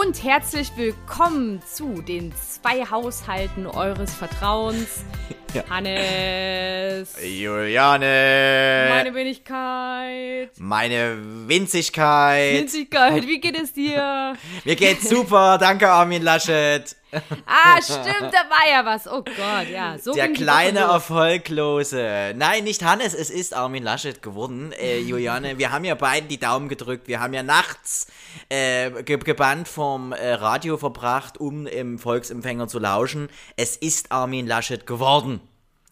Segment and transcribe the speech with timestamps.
[0.00, 5.04] Und herzlich willkommen zu den zwei Haushalten eures Vertrauens.
[5.54, 5.62] Ja.
[5.70, 7.14] Hannes.
[7.24, 8.88] Juliane.
[8.90, 10.50] Meine Wenigkeit.
[10.58, 11.16] Meine
[11.46, 12.54] Winzigkeit.
[12.54, 14.34] Winzigkeit, wie geht es dir?
[14.64, 16.96] Mir geht's super, danke Armin Laschet.
[17.46, 19.06] Ah, stimmt, da war ja was.
[19.06, 19.96] Oh Gott, ja.
[19.96, 20.80] So Der kleine.
[20.80, 22.34] Erfolglose.
[22.34, 24.72] Nein, nicht Hannes, es ist Armin Laschet geworden.
[24.72, 27.06] Äh, Juliane, wir haben ja beiden die Daumen gedrückt.
[27.06, 28.08] Wir haben ja nachts
[28.48, 33.28] äh, ge gebannt vom äh, Radio verbracht, um im Volksempfänger zu lauschen.
[33.56, 35.40] Es ist Armin Laschet geworden.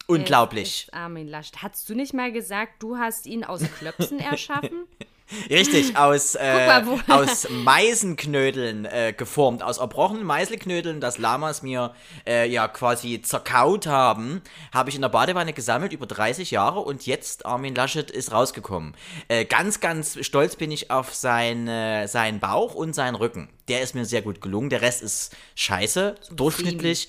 [0.07, 0.87] Unglaublich.
[0.91, 1.61] Armin Laschet.
[1.61, 4.85] Hast du nicht mal gesagt, du hast ihn aus Klöpsen erschaffen?
[5.49, 11.93] Richtig, aus, äh, mal, aus Meisenknödeln äh, geformt, aus erbrochenen Meiselknödeln, das Lamas mir
[12.27, 14.41] äh, ja quasi zerkaut haben,
[14.73, 18.95] habe ich in der Badewanne gesammelt über 30 Jahre und jetzt Armin Laschet ist rausgekommen.
[19.27, 23.49] Äh, ganz, ganz stolz bin ich auf sein, äh, seinen Bauch und seinen Rücken.
[23.69, 24.69] Der ist mir sehr gut gelungen.
[24.69, 27.07] Der Rest ist scheiße, durchschnittlich,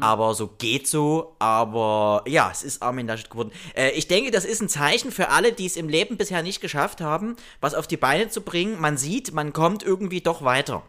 [0.00, 1.34] aber so geht so.
[1.40, 3.50] Aber ja, es ist Armin Laschet geworden.
[3.74, 6.60] Äh, ich denke, das ist ein Zeichen für alle, die es im Leben bisher nicht
[6.60, 8.80] geschafft haben, was auf die Beine zu bringen.
[8.80, 10.84] Man sieht, man kommt irgendwie doch weiter.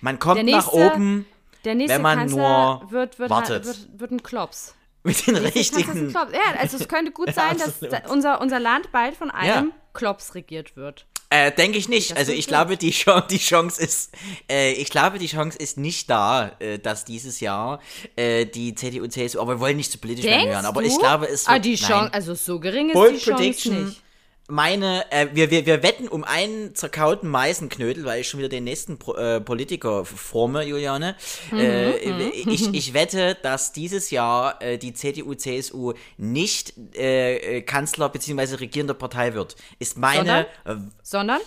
[0.00, 1.26] Man kommt Der nach nächste- oben
[1.64, 3.64] Der nächste Wenn man Kanzler nur wird, wird, wartet.
[3.66, 4.74] wird, wird ein Klops.
[5.04, 6.10] mit den Nächste richtigen.
[6.10, 6.26] Ja,
[6.58, 9.74] also es könnte gut sein, dass unser, unser Land bald von einem Ja.
[9.92, 11.06] Klops regiert wird.
[11.34, 12.12] Äh, denke ich nicht.
[12.12, 14.12] Das Also ich glaube, die Chance, die Chance ist,
[14.50, 17.80] äh, ich glaube, die Chance ist nicht da, äh, dass dieses Jahr
[18.14, 21.26] äh, die CDU, CSU, aber wir wollen nicht zu politisch werden, Julian, aber ich glaube,
[21.26, 21.88] es Ah, wird, die nein.
[21.90, 23.84] Chance, also so gering ist Bold die Chance Prediction.
[23.86, 24.02] nicht.
[24.46, 28.64] Meine, äh, wir, wir, wir wetten um einen zerkauten Meisenknödel, weil ich schon wieder den
[28.64, 31.16] nächsten Pro, äh, Politiker forme, Juliane.
[31.50, 37.62] Mhm, äh, ich, ich wette, dass dieses Jahr äh, die CDU, CSU nicht äh, äh,
[37.62, 38.56] Kanzler bzw.
[38.56, 39.56] regierende Partei wird.
[39.78, 41.40] Ist meine, äh, Sondern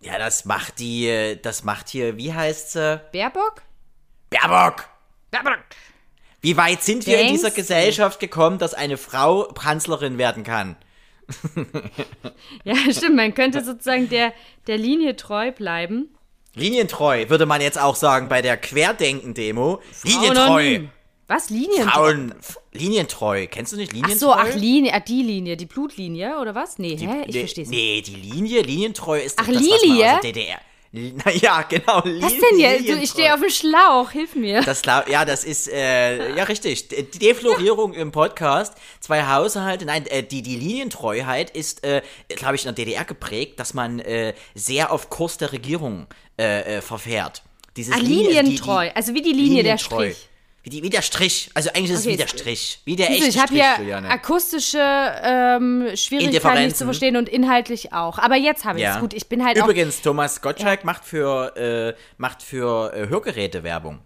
[0.00, 3.00] ja, das macht die, das macht hier, wie heißt sie?
[3.12, 3.62] Baerbock?
[4.30, 4.88] Baerbock!
[5.32, 5.58] Baerbock.
[6.40, 7.50] Wie weit sind wir in Denkst dieser?
[7.50, 10.76] Gesellschaft gekommen, dass eine Frau Kanzlerin werden kann?
[12.64, 14.32] Ja, stimmt, man könnte sozusagen der,
[14.66, 16.08] der Linie treu bleiben.
[16.54, 19.80] Linientreu, würde man jetzt auch sagen bei der Querdenken-Demo.
[20.04, 20.80] Linientreu.
[21.28, 21.48] Was?
[21.48, 21.88] Linien?
[21.88, 22.34] Frauen.
[22.72, 23.46] Linientreu.
[23.48, 24.18] Kennst du nicht Ach Linientreu?
[24.18, 26.78] so, ach, Linie, ah, die Linie, die Blutlinie, oder was?
[26.80, 27.22] Nee, Die- hä?
[27.26, 27.78] Ich nee, versteh's nicht.
[27.78, 30.06] Nee, die Linie, Linientreu ist Ach, das, was man Lilie?
[30.16, 30.60] aus der DDR.
[31.24, 32.02] Naja, genau.
[32.04, 32.88] Was denn jetzt?
[32.88, 34.62] Du, ich stehe auf dem Schlauch, hilf mir.
[34.62, 36.88] Das, ja, das ist, äh, ja, richtig.
[36.88, 38.74] Die Deflorierung im Podcast.
[38.98, 39.84] Zwei Haushalte.
[39.84, 44.00] Nein, äh, die, die Linientreuheit ist, äh, glaube ich, in der DDR geprägt, dass man
[44.00, 46.06] äh, sehr auf Kurs der Regierung
[46.38, 47.42] äh, äh, verfährt.
[47.76, 50.10] Dieses Ah, Linie- die- linientreu, die- also wie die Linie, der Linientreu.
[50.10, 50.28] Strich.
[50.62, 51.50] Wie, die, wie der Strich.
[51.54, 52.80] Also eigentlich ist Okay, es wie der Strich.
[52.84, 54.10] Wie der echte ich habe hier Juliane.
[54.10, 58.18] akustische ähm, Schwierigkeiten nicht zu verstehen und inhaltlich auch.
[58.18, 58.94] Aber jetzt habe ich es.
[58.94, 59.00] Ja.
[59.00, 64.00] Gut, ich bin halt Übrigens, Thomas Gottschalk macht für, äh, macht für äh, Hörgeräte Werbung.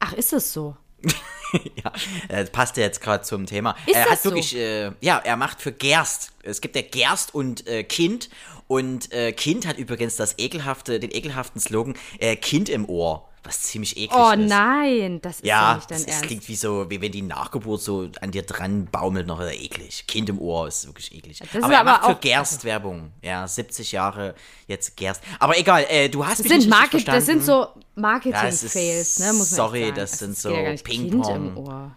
[0.00, 0.76] Ach, ist es so?
[1.52, 1.92] ja,
[2.28, 3.76] äh, das passt ja jetzt gerade zum Thema.
[3.86, 6.32] Ist er das hat wirklich, äh, ja, er macht für Gerst.
[6.42, 8.30] Es gibt ja Gerst und äh, Kind.
[8.68, 13.62] Und äh, Kind hat übrigens das ekelhafte, den ekelhaften Slogan äh, Kind im Ohr, was
[13.62, 14.38] ziemlich eklig Oh ist.
[14.48, 16.22] nein, das ist ja, Ja, nicht dein das, es Ernst.
[16.26, 20.04] klingt wie so, wie wenn die Nachgeburt so an dir dran baumelt, noch oder eklig.
[20.06, 21.40] Kind im Ohr ist wirklich eklig.
[21.40, 23.12] ist aber er aber macht für auch- Gerst Werbung.
[23.22, 24.34] Ja, 70 Jahre
[24.66, 25.22] jetzt Gerst.
[25.38, 27.80] Aber egal, äh, du hast das mich sind, nicht Market, richtig das sind verstanden.
[27.94, 29.44] so Marketing-Fails, Ja, ne?
[29.44, 31.22] Sorry, das Es sind so ja Ping-Pong.
[31.22, 31.96] Kind im Ohr.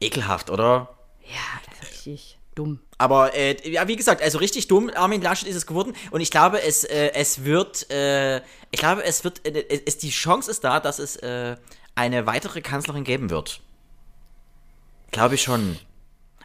[0.00, 0.88] Ekelhaft, oder?
[1.24, 2.80] Ja, das ist richtig dumm.
[2.98, 5.94] Aber äh, ja, wie gesagt, also richtig dumm, Armin Laschet ist es geworden.
[6.10, 8.38] Und ich glaube, es, äh, es wird, äh,
[8.70, 11.56] ich glaube, es wird, äh, es, die Chance ist da, dass es äh,
[11.94, 13.60] eine weitere Kanzlerin geben wird.
[15.12, 15.78] Glaube ich schon.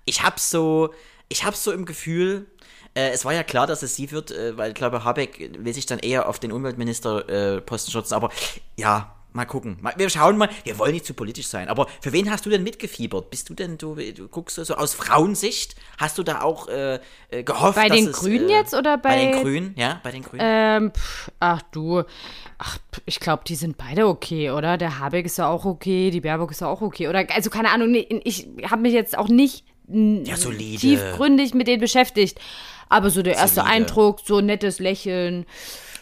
[0.05, 0.93] Ich hab's so,
[1.29, 2.45] ich hab's so im Gefühl,
[2.93, 5.85] äh, es war ja klar, dass es sie wird, weil ich glaube, Habeck will sich
[5.85, 8.15] dann eher auf den Umweltministerposten äh, stürzen.
[8.15, 8.29] Aber
[8.77, 9.77] ja, mal gucken.
[9.81, 10.49] Mal, wir schauen mal.
[10.63, 11.67] Wir wollen nicht zu politisch sein.
[11.67, 13.29] Aber für wen hast du denn mitgefiebert?
[13.29, 15.75] Bist du denn, du, du guckst so aus Frauensicht?
[15.97, 16.99] Hast du da auch äh,
[17.29, 20.23] äh, gehofft, Bei den Grünen äh, jetzt oder Bei bei- den Grünen, ja, bei den
[20.23, 20.41] Grünen.
[20.45, 22.03] Ähm, pff, ach du,
[22.57, 24.77] ach, ich glaube, die sind beide okay, oder?
[24.77, 27.07] Der Habeck ist ja auch okay, die Baerbock ist ja auch okay.
[27.07, 30.79] Oder, also keine Ahnung, nee, ich habe mich jetzt auch nicht Ja, solide.
[30.79, 32.39] tiefgründig mit denen beschäftigt.
[32.89, 33.73] Aber so der erste Solide.
[33.73, 35.45] Eindruck, so nettes Lächeln.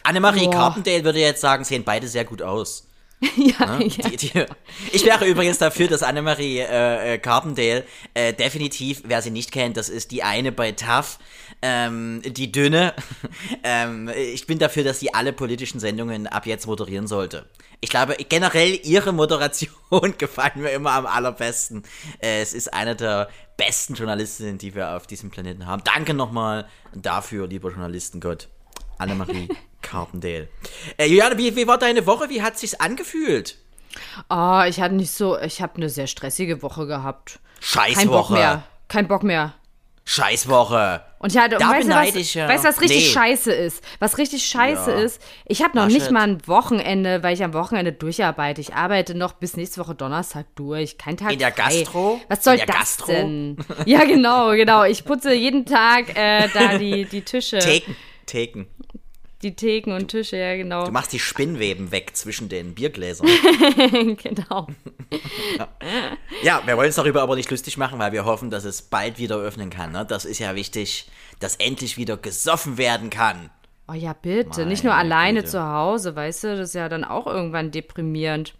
[0.02, 0.50] Annemarie Boah.
[0.52, 2.86] Carpendale würde jetzt sagen, sehen beide sehr gut aus.
[3.36, 3.86] ja, Ne?
[3.86, 4.08] ja.
[4.08, 4.46] Die, die,
[4.92, 7.84] ich wäre übrigens dafür, dass Annemarie äh, äh, Carpendale,
[8.14, 11.18] äh, definitiv, wer sie nicht kennt, das ist die eine bei TAF,
[11.62, 12.94] ähm, die dünne.
[13.62, 17.48] ähm, ich bin dafür, dass sie alle politischen Sendungen ab jetzt moderieren sollte.
[17.80, 21.84] Ich glaube, generell ihre Moderation gefällt mir immer am allerbesten.
[22.20, 25.82] Äh, es ist eine der besten Journalistinnen, die wir auf diesem Planeten haben.
[25.84, 28.48] Danke nochmal dafür, lieber Journalistengott.
[28.98, 29.48] Annemarie
[29.92, 30.48] Carpendale.
[30.96, 32.28] Äh, Juliane, wie, wie war deine Woche?
[32.30, 33.58] Wie hat sich's angefühlt?
[34.30, 37.38] Oh, ich hatte nicht so, ich habe eine sehr stressige Woche gehabt.
[37.60, 37.94] Scheißwoche.
[37.98, 38.62] Kein Bock mehr.
[38.88, 39.54] Kein Bock mehr.
[40.04, 41.02] Scheißwoche.
[41.20, 42.48] Und ich hatte, Da weißt du, was, ja.
[42.48, 43.12] weißt, du, was richtig Nee.
[43.12, 43.84] scheiße ist?
[44.00, 44.98] Was richtig scheiße Ja.
[44.98, 46.00] ist, ich habe noch Laschet.
[46.00, 48.60] nicht mal ein Wochenende, weil ich am Wochenende durcharbeite.
[48.60, 50.98] Ich arbeite noch bis nächste Woche Donnerstag durch.
[50.98, 51.82] Kein Tag In der frei.
[51.82, 52.20] Gastro?
[52.28, 53.12] Was soll In der das Gastro?
[53.12, 53.56] denn?
[53.86, 54.84] Ja, genau, genau.
[54.84, 57.94] Ich putze jeden Tag äh, da die, die Tische, Theken.
[58.26, 58.66] Theken.
[59.42, 60.84] Die Theken und Tische, ja, genau.
[60.86, 63.26] Du machst die Spinnweben weg zwischen den Biergläsern.
[64.22, 64.68] genau.
[66.42, 69.18] ja, wir wollen uns darüber aber nicht lustig machen, weil wir hoffen, dass es bald
[69.18, 69.92] wieder öffnen kann.
[69.92, 70.06] Ne?
[70.06, 71.08] Das ist ja wichtig,
[71.40, 73.50] dass endlich wieder gesoffen werden kann.
[73.88, 74.64] Oh ja, bitte.
[74.64, 75.50] Nicht Meine nur alleine Güte.
[75.50, 76.56] zu Hause, weißt du?
[76.56, 78.54] Das ist ja dann auch irgendwann deprimierend.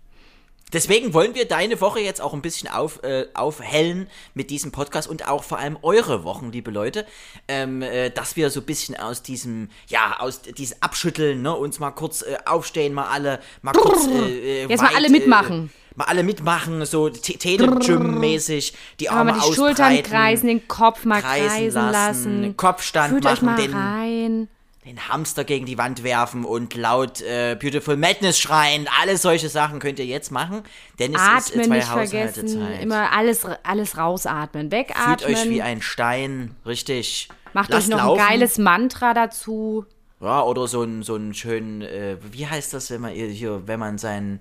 [0.72, 5.08] Deswegen wollen wir deine Woche jetzt auch ein bisschen auf, äh, aufhellen mit diesem Podcast
[5.08, 7.06] und auch vor allem eure Wochen, liebe Leute,
[7.48, 11.78] ähm, äh, dass wir so ein bisschen aus diesem, ja, aus diesem Abschütteln, ne, uns
[11.78, 15.70] mal kurz äh, aufstehen, mal alle, mal kurz, äh, äh, Jetzt mal alle mitmachen.
[15.72, 21.04] Äh, mal alle mitmachen, so Te- Telegym-mäßig, die Arme mal die Schultern kreisen, den Kopf
[21.04, 22.56] mal kreisen kreisen, lassen, lassen.
[22.56, 24.48] Kopfstand Fühlt machen, euch mal den- rein.
[24.84, 28.88] Den Hamster gegen die Wand werfen und laut äh, Beautiful Madness schreien.
[29.00, 30.62] Alle solche Sachen könnt ihr jetzt machen,
[30.98, 31.30] denn es ist äh,
[31.60, 32.48] Atmen zwei nicht Haushalte vergessen.
[32.60, 32.82] Zeit.
[32.82, 34.72] Immer alles, alles rausatmen.
[34.72, 35.18] Wegatmen.
[35.18, 37.28] Fühlt euch wie ein Stein, richtig.
[37.52, 38.20] Macht Lasst euch noch laufen.
[38.20, 39.86] ein geiles Mantra dazu.
[40.20, 43.78] Ja, oder so ein, so einen schönen, äh, wie heißt das, wenn man hier, wenn
[43.78, 44.40] man sein,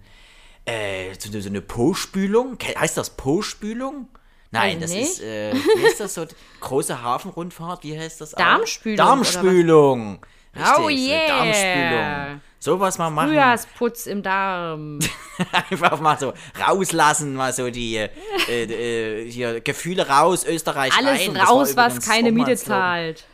[0.65, 4.07] äh, so, eine- so eine Po-Spülung, heißt das Po-Spülung?
[4.51, 5.09] Nein, Weiß das nicht.
[5.11, 6.25] ist, äh, wie heißt das so,
[6.59, 8.33] große Hafenrundfahrt, wie heißt das?
[8.33, 8.37] auch?
[8.37, 10.19] Darmspülung, Darmspülung.
[10.53, 11.27] Richtig, Oh so yeah.
[11.27, 12.41] Darmspülung.
[12.59, 13.29] Sowas mal machen.
[13.29, 14.99] Frühjahrsputz im Darm.
[15.69, 18.09] Einfach mal so rauslassen, mal so die äh,
[18.49, 21.35] äh, hier Gefühle raus, Österreich Alles rein.
[21.35, 23.25] War raus, was keine Miete zahlt.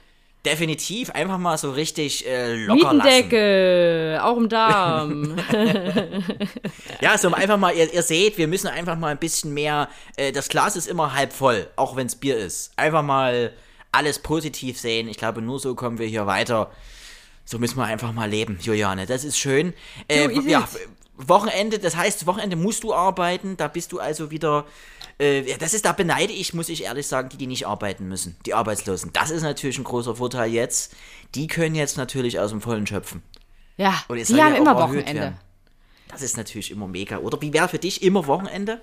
[0.45, 2.97] Definitiv, einfach mal so richtig äh, locker lassen.
[2.97, 5.35] Mietendecke, auch im Darm.
[7.01, 10.31] Ja, so einfach mal, ihr, ihr seht, wir müssen einfach mal ein bisschen mehr, äh,
[10.31, 12.71] das Glas ist immer halb voll, auch wenn es Bier ist.
[12.75, 13.53] Einfach mal
[13.91, 15.07] alles positiv sehen.
[15.07, 16.71] Ich glaube, nur so kommen wir hier weiter.
[17.45, 19.05] So müssen wir einfach mal leben, Juliane.
[19.05, 19.73] Das ist schön.
[20.07, 20.67] Äh, ich ja.
[21.17, 24.65] Wochenende, das heißt, Wochenende musst du arbeiten, da bist du also wieder.
[25.19, 28.07] Äh, ja, das ist, da beneide ich, muss ich ehrlich sagen, die, die nicht arbeiten
[28.07, 29.11] müssen, die Arbeitslosen.
[29.13, 30.95] Das ist natürlich ein großer Vorteil jetzt.
[31.33, 33.23] Die können jetzt natürlich aus dem Vollen schöpfen.
[33.77, 35.13] Ja, Und die haben ja immer Wochenende.
[35.21, 35.37] werden.
[36.09, 37.17] Das ist natürlich immer mega.
[37.17, 38.79] Oder wie wäre für dich immer Wochenende?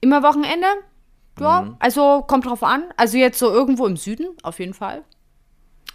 [0.00, 0.66] Immer Wochenende?
[1.38, 1.76] Ja, Mhm.
[1.78, 2.84] also kommt drauf an.
[2.96, 5.02] Also jetzt so irgendwo im Süden, auf jeden Fall.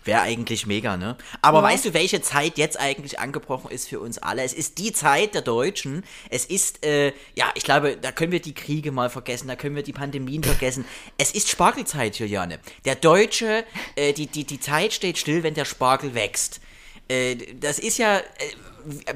[0.07, 1.17] Wäre eigentlich mega, ne?
[1.41, 1.63] Aber Ja.
[1.65, 4.43] weißt du, welche Zeit jetzt eigentlich angebrochen ist für uns alle?
[4.43, 6.03] Es ist die Zeit der Deutschen.
[6.29, 9.75] Es ist, äh, ja, ich glaube, da können wir die Kriege mal vergessen, da können
[9.75, 10.85] wir die Pandemien vergessen.
[11.17, 12.59] Es ist Spargelzeit, Juliane.
[12.85, 13.65] Der Deutsche,
[13.95, 16.61] äh, die, die, die Zeit steht still, wenn der Spargel wächst.
[17.09, 18.23] Äh, das ist ja, äh,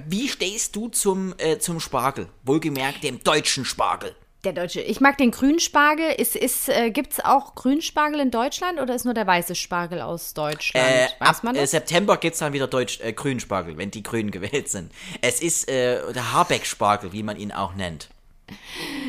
[0.08, 2.28] wie stehst du zum, äh, zum Spargel?
[2.44, 4.16] Wohlgemerkt dem deutschen Spargel.
[4.44, 4.82] Der Deutsche.
[4.82, 6.14] Ich mag den Grünspargel.
[6.18, 10.02] Ist, ist, äh, Gibt es auch Grünspargel in Deutschland oder ist nur der weiße Spargel
[10.02, 10.88] aus Deutschland?
[10.88, 11.72] Äh, Weiß ab man äh, das?
[11.72, 14.92] September gibt's dann wieder Deutsch, äh, Grünspargel, wenn die Grünen gewählt sind.
[15.22, 18.10] Es ist äh, der Habeck-Spargel, wie man ihn auch nennt.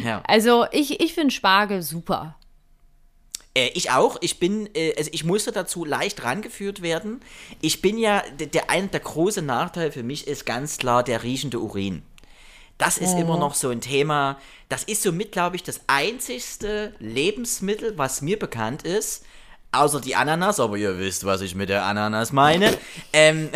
[0.04, 0.22] Ja.
[0.26, 2.36] Also ich, ich finde Spargel super.
[3.54, 4.16] Äh, ich auch.
[4.20, 7.20] Ich bin, äh, also ich musste dazu leicht rangeführt werden.
[7.60, 11.22] Ich bin ja, der, der, ein, der große Nachteil für mich ist ganz klar der
[11.22, 12.02] riechende Urin.
[12.84, 14.38] Das ist immer noch so ein Thema.
[14.68, 19.24] Das ist somit, glaube ich, das einzigste Lebensmittel, was mir bekannt ist.
[19.74, 22.76] Außer die Ananas, aber ihr wisst, was ich mit der Ananas meine.
[23.14, 23.48] ähm,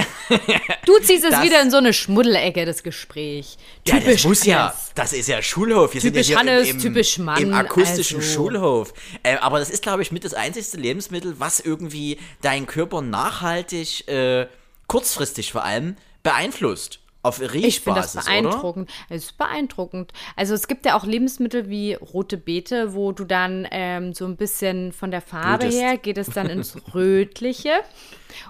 [0.86, 3.58] Du ziehst es Das- wieder in so eine Schmuddelecke, das Gespräch.
[3.86, 4.74] Ja, Typisch das muss ja.
[4.94, 5.92] Das ist ja Schulhof.
[5.92, 8.32] Wir Typisch sind ja hier Hannes, im, im, typisch Mann, im akustischen also.
[8.32, 8.94] Schulhof.
[9.24, 14.08] Äh, aber das ist, glaube ich, mit das einzigste Lebensmittel, was irgendwie deinen Körper nachhaltig,
[14.08, 14.46] äh,
[14.86, 17.00] kurzfristig vor allem, beeinflusst.
[17.26, 18.24] Auf Ich finde das Riechbasis, oder?
[18.42, 18.90] beeindruckend.
[19.08, 20.12] Es ist beeindruckend.
[20.36, 24.36] Also es gibt ja auch Lebensmittel wie rote Beete, wo du dann ähm, so ein
[24.36, 25.82] bisschen von der Farbe Blutest.
[25.82, 27.72] her geht es dann ins Rötliche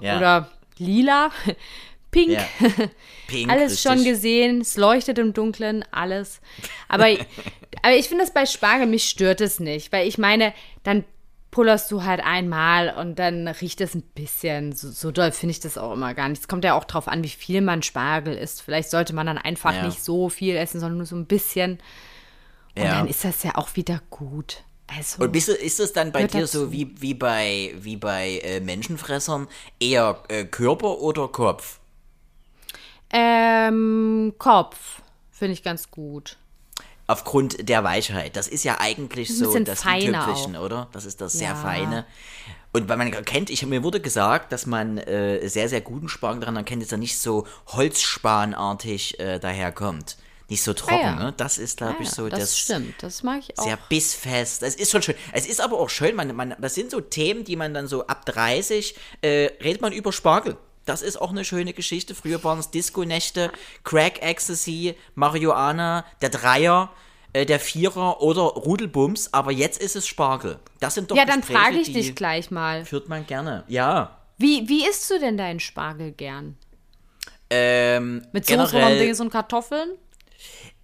[0.00, 0.16] Ja.
[0.18, 1.30] oder lila,
[2.11, 2.30] pink.
[2.33, 2.45] Ja.
[3.26, 4.12] Pink, Alles schon richtig.
[4.12, 6.40] gesehen, es leuchtet im Dunkeln, alles.
[6.88, 7.06] Aber,
[7.83, 10.52] aber ich finde das bei Spargel, mich stört es nicht, weil ich meine,
[10.83, 11.04] dann
[11.56, 14.72] pullerst du halt einmal und dann riecht es ein bisschen.
[14.72, 16.42] So, so doll finde ich das auch immer gar nicht.
[16.42, 18.60] Es kommt ja auch drauf an, wie viel man Spargel isst.
[18.60, 19.86] Vielleicht sollte man dann einfach Ja.
[19.86, 21.78] nicht so viel essen, sondern nur so ein bisschen.
[22.76, 22.98] Und Ja.
[22.98, 24.64] dann ist das ja auch wieder gut.
[24.86, 26.58] Also, Und bist du, ist es dann bei dir dazu.
[26.66, 29.48] so wie, wie bei, wie bei äh, Menschenfressern
[29.80, 31.80] eher äh, Körper oder Kopf?
[33.08, 36.36] ähm, Kopf finde ich ganz gut.
[37.08, 38.36] Aufgrund der Weichheit.
[38.36, 40.88] Das ist ja eigentlich so das i-Tüpfelchen, oder?
[40.92, 41.54] Das ist das sehr Ja.
[41.54, 42.04] feine.
[42.72, 46.40] Und weil man kennt, ich, mir wurde gesagt, dass man äh, sehr, sehr guten Spargel
[46.40, 50.16] daran erkennt, dass er nicht so holzspanartig äh, daherkommt.
[50.48, 51.14] Nicht so trocken, ja.
[51.16, 51.34] ne?
[51.36, 53.64] Das ist, glaube Ah ich, so das, das, stimmt, das mag ich auch.
[53.64, 54.62] sehr bissfest.
[54.62, 55.16] Es ist schon schön.
[55.32, 58.06] Es ist aber auch schön, man, man, das sind so Themen, die man dann so
[58.06, 60.56] ab 30 äh, redet man über Spargel.
[60.87, 62.14] Das ist auch eine schöne Geschichte.
[62.14, 63.52] Früher waren es Disco-Nächte,
[63.85, 66.90] Crack Ecstasy, Marihuana, der Dreier,
[67.33, 70.59] äh, der Vierer oder Rudelbums, aber jetzt ist es Spargel.
[70.81, 72.85] Das sind doch ja, dann Gespräche, frage ich dich gleich mal.
[72.87, 73.64] führt man gerne.
[73.69, 74.19] Ja.
[74.38, 76.57] Wie, wie isst du denn deinen Spargel gern?
[77.50, 79.90] Ähm, Mit Soße Hollandaise und Kartoffeln?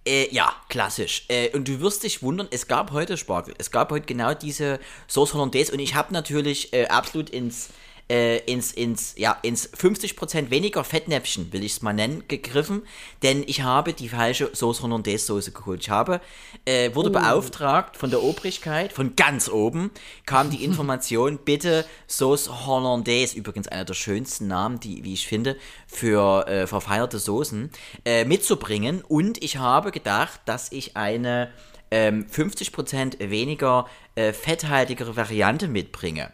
[0.05, 1.25] Äh, ja, klassisch.
[1.29, 3.53] Äh, und du wirst dich wundern, es gab heute Spargel.
[3.57, 7.69] Es gab heute genau diese Sauce Hollandaise und ich habe natürlich äh, absolut ins,
[8.09, 12.83] äh, ins, ins, ja, ins 50% weniger Fettnäpfchen, will ich es mal nennen, gegriffen,
[13.21, 15.81] denn ich habe die falsche Sauce Hollandaise Soße geholt.
[15.81, 16.21] Ich habe,
[16.65, 19.91] äh, wurde beauftragt von der Obrigkeit, von ganz oben,
[20.25, 25.57] kam die Information, bitte Sauce Hollandaise, übrigens einer der schönsten Namen, die, wie ich finde,
[25.87, 27.71] für äh, verfeierte Soßen,
[28.05, 29.01] äh, mitzubringen.
[29.01, 31.51] Und ich habe gedacht, dass ich eine
[31.93, 36.31] ähm, 50% weniger äh, fetthaltigere Variante mitbringe.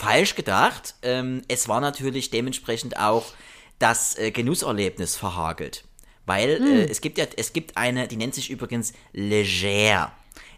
[0.00, 0.94] Falsch gedacht.
[1.02, 3.26] Ähm, es war natürlich dementsprechend auch
[3.78, 5.84] das äh, Genusserlebnis verhagelt.
[6.24, 10.12] Weil äh, es gibt ja, es gibt eine, die nennt sich übrigens Leger.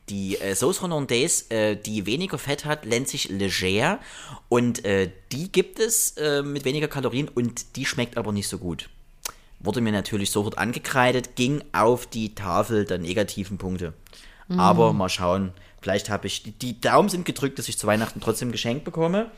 [0.09, 3.99] Die äh, Sauce Hollandaise, äh, die weniger Fett hat, nennt sich Leger.
[4.49, 8.59] Und äh, die gibt es äh, mit weniger Kalorien und die schmeckt aber nicht so
[8.59, 8.91] gut.
[9.59, 13.93] Wurde mir natürlich sofort angekreidet, ging auf die Tafel der negativen Punkte.
[14.57, 18.53] Aber mal schauen, vielleicht habe ich, die, Daumen sind gedrückt, dass ich zu Weihnachten trotzdem
[18.53, 19.31] geschenkt bekomme.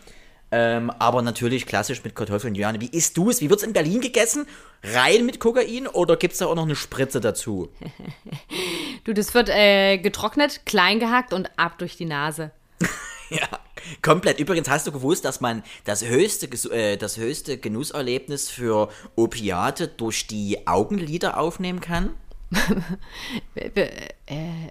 [0.53, 2.55] Ähm, aber natürlich klassisch mit Kartoffeln.
[2.55, 3.41] Johanne, wie isst du es?
[3.41, 4.47] Wie wird es in Berlin gegessen?
[4.85, 7.71] Rein mit Kokain oder gibt es da auch noch eine Spritze dazu?
[9.05, 12.53] Du, das wird äh, getrocknet, klein gehackt und ab durch die Nase.
[13.31, 13.49] Ja,
[14.03, 14.39] komplett.
[14.39, 20.27] Übrigens hast du gewusst, dass man das höchste, äh, das höchste Genusserlebnis für Opiate durch
[20.27, 22.11] die Augenlider aufnehmen kann?
[23.55, 23.69] Äh,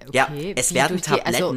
[0.08, 1.36] okay, Ja, es wie werden durch die- Tabletten.
[1.36, 1.56] also-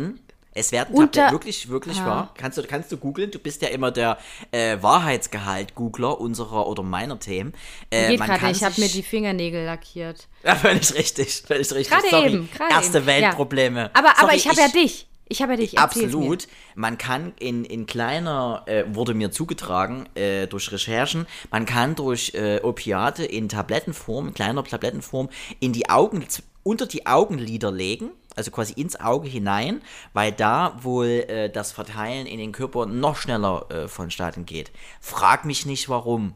[0.59, 2.06] es werden Unter- Tabletten, wirklich, wirklich Ja.
[2.06, 2.35] wahr.
[2.38, 3.30] Kannst du, kannst du googeln?
[3.30, 4.16] Du bist ja immer der
[4.52, 7.52] äh, Wahrheitsgehalt-Googler unserer oder meiner Themen.
[7.90, 10.28] Äh, Geht gerade, ich habe mir die Fingernägel lackiert.
[10.45, 11.88] Ja, völlig richtig, völlig richtig.
[11.90, 12.26] Gerade Sorry.
[12.33, 13.06] eben, gerade Erste eben.
[13.06, 13.80] Weltprobleme.
[13.80, 13.90] Ja.
[13.95, 15.06] Aber, aber Sorry, ich habe ja dich.
[15.28, 15.78] Ich habe ja dich.
[15.78, 16.47] Absolut.
[16.75, 22.33] Man kann in, in kleiner, äh, wurde mir zugetragen äh, durch Recherchen, man kann durch
[22.35, 25.28] äh, Opiate in Tablettenform, in kleiner Tablettenform,
[25.59, 26.25] in die Augen,
[26.62, 32.26] unter die Augenlider legen, also quasi ins Auge hinein, weil da wohl äh, das Verteilen
[32.26, 34.71] in den Körper noch schneller äh, vonstatten geht.
[35.00, 36.35] Frag mich nicht warum.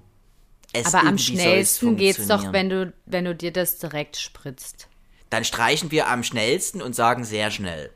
[0.73, 2.53] Es Aber am schnellsten geht's doch, funktionieren.
[2.53, 4.89] wenn du, wenn du dir das direkt spritzt.
[5.29, 7.91] dann streichen wir am schnellsten und sagen sehr schnell.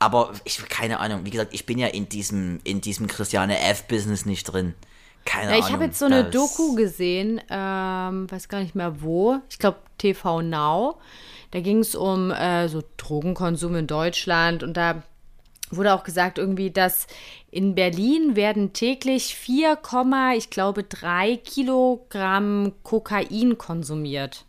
[0.00, 4.26] Aber ich keine Ahnung, wie gesagt, ich bin ja in diesem, in diesem Christiane F-Business
[4.26, 4.74] nicht drin.
[5.26, 5.74] Keine Ja, ich Ahnung.
[5.74, 9.36] habe jetzt so eine Doku gesehen, ähm, weiß gar nicht mehr wo.
[9.50, 10.98] Ich glaube TV Now.
[11.50, 15.02] Da ging es um äh, so Drogenkonsum in Deutschland und da
[15.70, 17.06] wurde auch gesagt irgendwie, dass
[17.50, 19.78] in Berlin werden täglich 4,
[20.36, 24.46] ich glaube 3 Kilogramm Kokain konsumiert.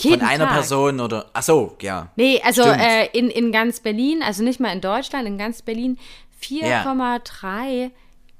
[0.00, 0.54] Von Jeden einer Tag.
[0.54, 1.30] Person oder.
[1.32, 2.10] Ach so, ja.
[2.16, 5.98] Nee, also äh, in, in ganz Berlin, also nicht mal in Deutschland, in ganz Berlin
[6.42, 7.90] 4,3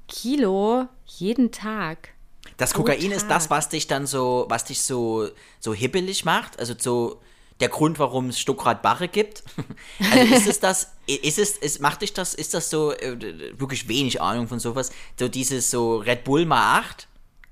[0.07, 2.09] Kilo jeden Tag.
[2.57, 3.29] Das Kokain ist Tag.
[3.29, 5.27] das, was dich dann so, was dich so,
[5.59, 6.59] so hibbelig macht.
[6.59, 7.21] Also so
[7.61, 9.43] der Grund, warum es Stuckrad Barre gibt.
[10.11, 13.17] Also ist es das, ist es, ist, macht dich das, ist das so, äh,
[13.59, 17.07] wirklich wenig Ahnung von sowas, so dieses so Red Bull mal 8,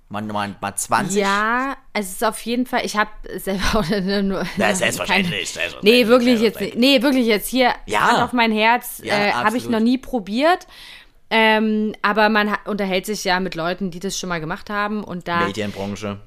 [0.09, 1.21] mal, mal, mal 20?
[1.21, 3.89] Ja, es ist auf jeden Fall, ich habe selber auch
[4.21, 4.43] nur.
[4.57, 6.59] Ja, selbstverständlich, keine- selbstverständlich, Nee, wirklich jetzt.
[6.75, 8.01] Nee, wirklich jetzt hier Ja.
[8.01, 10.67] Hand auf mein Herz Ja, äh, habe ich noch nie probiert.
[11.31, 15.27] Ähm, aber man unterhält sich ja mit Leuten, die das schon mal gemacht haben und
[15.27, 16.19] da Medienbranche.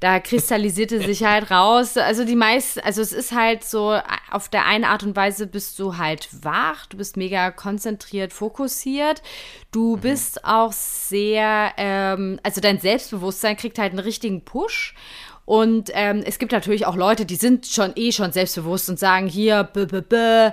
[0.00, 1.96] da kristallisierte sich halt raus.
[1.96, 3.98] Also die meisten, also es ist halt so,
[4.32, 9.22] auf der eine Art und Weise bist du halt wach, du bist mega konzentriert, fokussiert.
[9.70, 14.94] Du bist auch sehr, ähm, also dein Selbstbewusstsein kriegt halt einen richtigen Push.
[15.44, 19.26] Und ähm, es gibt natürlich auch Leute, die sind schon eh schon selbstbewusst und sagen
[19.26, 20.52] hier, b -b -b,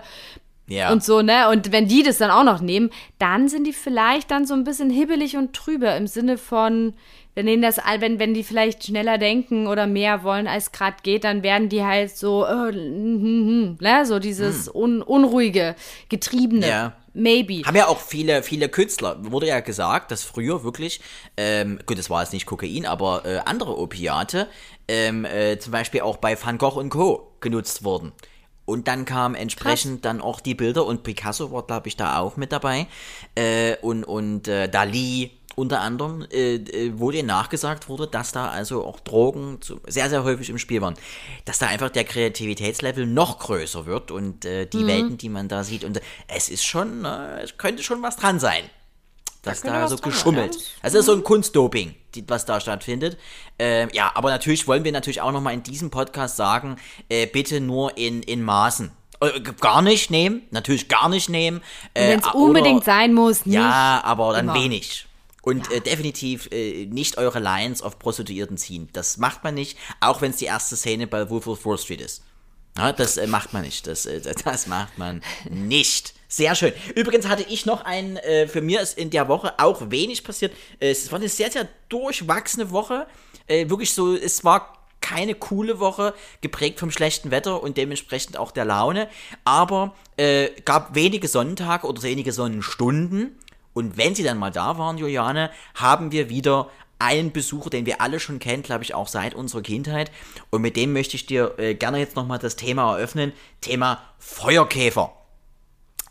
[0.67, 0.91] Ja.
[0.91, 1.50] Und so, ne?
[1.50, 4.63] Und wenn die das dann auch noch nehmen, dann sind die vielleicht dann so ein
[4.63, 6.93] bisschen hibbelig und trübe im Sinne von,
[7.38, 11.24] wenn denen das, wenn, wenn die vielleicht schneller denken oder mehr wollen, als gerade geht,
[11.24, 14.08] dann werden die halt so, äh, hm, hm, hm, ne?
[14.08, 15.75] So dieses un, unruhige,
[16.10, 16.67] getriebene.
[16.67, 16.94] Ja.
[17.13, 17.62] Maybe.
[17.63, 21.00] Haben ja auch viele, viele Künstler, wurde ja gesagt, dass früher wirklich,
[21.38, 24.48] ähm, gut, das war jetzt nicht Kokain, aber äh, andere Opiate,
[24.88, 27.34] ähm, äh, zum Beispiel auch bei Van Gogh und Co.
[27.39, 28.13] genutzt wurden.
[28.65, 32.36] Und dann kamen entsprechend dann auch die Bilder und Picasso war, glaube ich, da auch
[32.36, 32.88] mit dabei.
[33.36, 38.49] Äh, und und äh, Dali unter anderem, äh, äh, wo dir nachgesagt wurde, dass da
[38.49, 40.93] also auch Drogen zu, sehr, sehr häufig im Spiel waren.
[41.45, 45.63] Dass da einfach der Kreativitätslevel noch größer wird und äh, die Welten, die man da
[45.63, 45.83] sieht.
[45.83, 48.65] Und äh, es ist schon, äh, es könnte schon was dran sein.
[49.41, 50.55] Dass da, was so dran sein, geschummelt.
[50.55, 50.61] ja.
[50.83, 53.17] Das ist so ein Kunstdoping, die, was da stattfindet.
[53.57, 56.75] Ähm, ja, aber natürlich wollen wir natürlich auch nochmal in diesem Podcast sagen,
[57.09, 58.91] äh, bitte nur in, in Maßen.
[59.21, 61.63] Äh, gar nicht nehmen, natürlich gar nicht nehmen.
[61.95, 63.55] Äh, wenn es oder- unbedingt sein muss, nicht.
[63.55, 64.53] Ja, aber dann immer.
[64.53, 65.06] wenig.
[65.47, 68.89] Und äh, definitiv äh, nicht eure Lines auf Prostituierten ziehen.
[68.91, 72.01] Das macht man nicht, auch wenn es die erste Szene bei Wolf of Wall Street
[72.01, 72.21] ist.
[72.77, 73.87] Ja, das äh, macht man nicht.
[73.87, 76.15] Das, äh, das macht man nicht.
[76.27, 76.73] Sehr schön.
[76.95, 80.51] Übrigens hatte ich noch einen, äh, für mir ist in der Woche auch wenig passiert.
[80.81, 83.07] Äh, es war eine sehr, sehr durchwachsene Woche.
[83.47, 88.65] Wirklich so, es war keine coole Woche, geprägt vom schlechten Wetter und dementsprechend auch der
[88.65, 89.07] Laune.
[89.45, 93.39] Aber äh, gab wenige Sonnentage oder wenige Sonnenstunden.
[93.77, 96.69] Und wenn sie dann mal da waren, Juliane, haben wir wieder
[97.00, 100.10] einen Besucher, den wir alle schon kennen, glaube ich, auch seit unserer Kindheit.
[100.50, 103.34] Und mit dem möchte ich dir äh, gerne jetzt nochmal das Thema eröffnen.
[103.62, 105.13] Thema Feuerkäfer.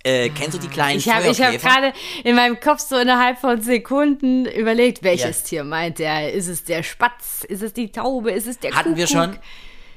[0.04, 1.68] Äh, kennst du die kleinen Ich habe ich hab Feuerkäfer?
[1.68, 1.92] gerade
[2.23, 5.46] in meinem Kopf so innerhalb von Sekunden überlegt, welches Ja.
[5.49, 6.32] Tier meint er?
[6.32, 7.42] Ist es der Spatz?
[7.49, 8.30] Ist es die Taube?
[8.30, 9.25] Ist es der Hatten wir Kuckuck?
[9.25, 9.38] schon.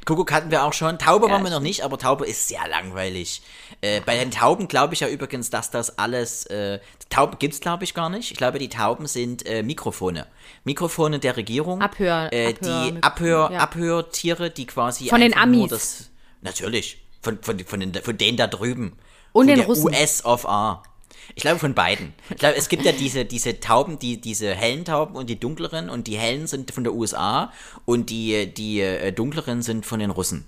[0.09, 0.97] Kuckuck hatten wir auch schon.
[0.97, 3.41] Taube Ja, waren wir noch nicht, aber Taube ist sehr langweilig.
[3.81, 6.45] Äh, bei den Tauben glaube ich ja übrigens, dass das alles.
[6.47, 6.79] Äh,
[7.11, 8.31] Tauben gibt's glaube ich gar nicht.
[8.31, 10.25] Ich glaube, die Tauben sind äh, Mikrofone.
[10.63, 11.81] Mikrofone der Regierung.
[11.81, 13.59] Abhör- Äh, Abhör- die Abhör, ja.
[13.59, 15.07] Abhörtiere, die quasi.
[15.09, 15.69] Von den Amis.
[15.69, 16.09] Das,
[16.41, 16.97] natürlich.
[17.21, 18.97] Von, von, von, den, von denen da drüben.
[19.31, 19.85] Und von den Russen.
[19.85, 20.81] US of A.
[21.35, 22.13] Ich glaube von beiden.
[22.29, 25.89] Ich glaube, es gibt ja diese, diese Tauben, die, diese hellen Tauben und die dunkleren
[25.89, 27.51] und die hellen sind von der USA
[27.85, 30.45] und die, die äh, dunkleren sind von den Russen.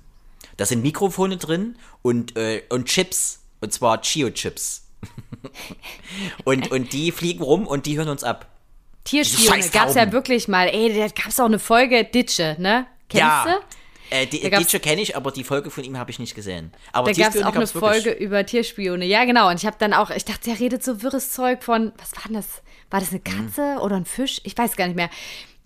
[0.58, 3.40] Da sind Mikrofone drin und, äh, und Chips.
[3.62, 4.88] Und zwar Chio-Chips.
[6.46, 8.48] und, und die fliegen rum und die hören uns ab.
[9.04, 10.68] Tierspione Scheiß gab es ja wirklich mal.
[10.68, 12.88] Ey, da gab es auch eine Folge Ditsche, ne?
[13.10, 13.46] Kennst ja.
[13.46, 13.52] du?
[14.12, 16.74] Äh, die, Ditsche kenne ich, aber die Folge von ihm habe ich nicht gesehen.
[16.92, 18.04] Aber Da gab es auch eine wirklich.
[18.04, 19.06] Folge über Tierspione.
[19.06, 19.50] Ja, genau.
[19.50, 22.24] Und ich habe dann auch, ich dachte, der redet so wirres Zeug von, was war
[22.26, 22.62] denn das?
[22.90, 24.42] War das eine Katze oder ein Fisch?
[24.44, 25.10] Ich weiß gar nicht mehr.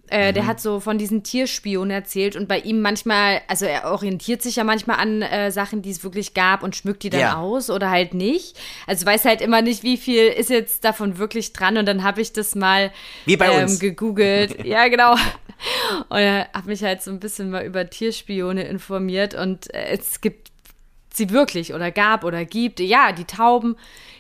[0.10, 4.42] Äh, Der hat so von diesen Tierspionen erzählt und bei ihm manchmal, also er orientiert
[4.44, 7.38] sich ja manchmal an äh, Sachen, die es wirklich gab und schmückt die dann Ja.
[7.38, 8.56] aus oder halt nicht.
[8.86, 12.22] Also weiß halt immer nicht, wie viel ist jetzt davon wirklich dran und dann habe
[12.22, 12.92] ich das mal
[13.26, 13.80] Wie bei ähm, uns.
[13.80, 14.64] gegoogelt.
[14.66, 15.14] ja, genau.
[16.10, 20.52] Und habe mich halt so ein bisschen mal über Tierspione informiert und äh, es gibt
[21.14, 22.80] sie wirklich oder gab oder gibt.
[22.80, 23.76] Ja, die Tauben,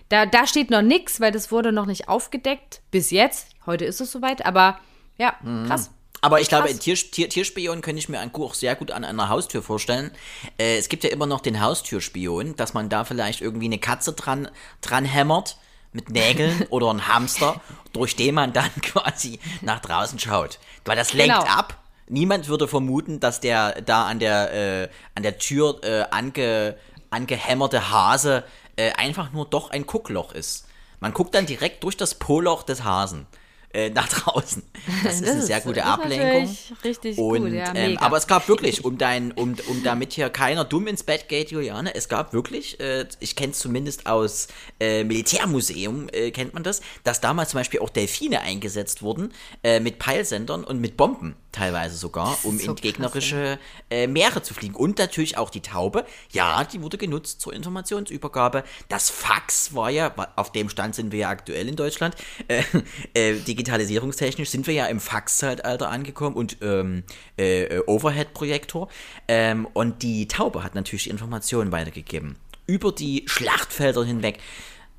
[0.10, 2.82] da, da steht noch nichts, weil das wurde noch nicht aufgedeckt.
[2.90, 3.50] Bis jetzt.
[3.66, 4.80] Heute ist es soweit, aber
[5.18, 5.68] ja, Mhm.
[5.68, 5.92] krass.
[6.22, 6.80] Aber ich glaube, Krass.
[6.80, 10.10] Tier, Tier, Tierspion könnte ich mir auch sehr gut an einer Haustür vorstellen.
[10.58, 14.14] Äh, es gibt ja immer noch den Haustürspion, dass man da vielleicht irgendwie eine Katze
[14.14, 14.50] dran,
[14.82, 15.58] dran hämmert
[15.94, 17.62] mit Nägeln oder ein Hamster,
[17.94, 20.58] durch den man dann quasi nach draußen schaut.
[20.84, 21.46] Weil das lenkt Genau.
[21.48, 21.78] ab.
[22.08, 26.76] Niemand würde vermuten, dass der da an der, äh, an der Tür äh, ange,
[27.12, 28.44] angehämmerte Hase
[28.78, 30.66] äh, einfach nur doch ein Guckloch ist.
[31.00, 33.28] Man guckt dann direkt durch das Poloch des Hasen
[33.76, 34.64] äh, nach draußen.
[35.04, 36.58] Das ist Das eine sehr ist- gute ist Ablenkung.
[36.84, 40.30] richtig Und, gut, ja, ähm, aber es gab wirklich, um dein, um, um damit hier
[40.30, 44.48] keiner dumm ins Bett geht, Juliane, es gab wirklich, äh, ich kenne es zumindest aus
[44.80, 49.34] äh, Militärmuseum, äh, kennt man das, dass damals zum Beispiel auch Delfine eingesetzt wurden,
[49.64, 53.60] äh, mit Peilsendern und mit Bomben teilweise sogar, ist um so in krass, gegnerische
[53.90, 54.76] äh, Meere zu fliegen.
[54.76, 58.64] Und natürlich auch die Taube, ja, die wurde genutzt zur Informationsübergabe.
[58.90, 62.16] Das Fax war ja, auf dem Stand sind wir ja aktuell in Deutschland,
[62.50, 62.64] äh,
[63.14, 63.34] äh,
[63.66, 67.04] digitalisierungstechnisch sind wir ja im Fax-Zeitalter angekommen und ähm,
[67.38, 68.88] äh, Overhead-Projektor.
[69.28, 72.36] Ähm, und die Taube hat natürlich die Informationen weitergegeben.
[72.68, 74.40] Über die Schlachtfelder hinweg.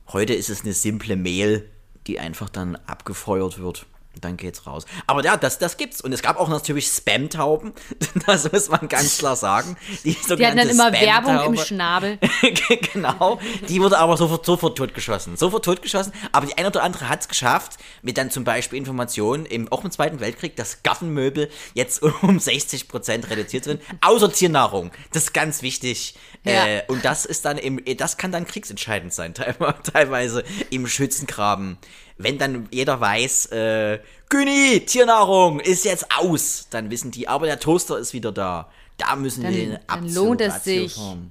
[0.08, 1.68] Heute ist es eine simple Mail,
[2.08, 3.86] die einfach dann abgefeuert wird.
[4.20, 4.86] Dann geht's raus.
[5.06, 6.00] Aber ja, das, das gibt's.
[6.00, 7.72] Und es gab auch natürlich Spam-Tauben.
[8.26, 9.76] Das muss man ganz klar sagen.
[10.04, 12.18] Die, die hatten dann immer Werbung im Schnabel.
[12.92, 13.38] genau.
[13.68, 15.36] Die wurde aber sofort, sofort totgeschossen.
[15.36, 16.12] Sofort totgeschossen.
[16.32, 19.90] Aber die eine oder andere hat's geschafft, mit dann zum Beispiel Informationen, im, auch im
[19.90, 23.82] Zweiten Weltkrieg, dass Gaffenmöbel jetzt um 60% reduziert sind.
[24.00, 24.90] Außer Tiernahrung.
[25.12, 26.14] Das ist ganz wichtig.
[26.44, 26.66] Ja.
[26.66, 31.78] Äh, und das ist dann im, das kann dann kriegsentscheidend sein, teilweise im Schützengraben
[32.18, 37.60] wenn dann jeder weiß, äh, Güni, Tiernahrung ist jetzt aus, dann wissen die, aber der
[37.60, 38.70] Toaster ist wieder da.
[38.96, 40.94] Da müssen dann, wir den Dann lohnt es sich.
[40.94, 41.30] Fahren.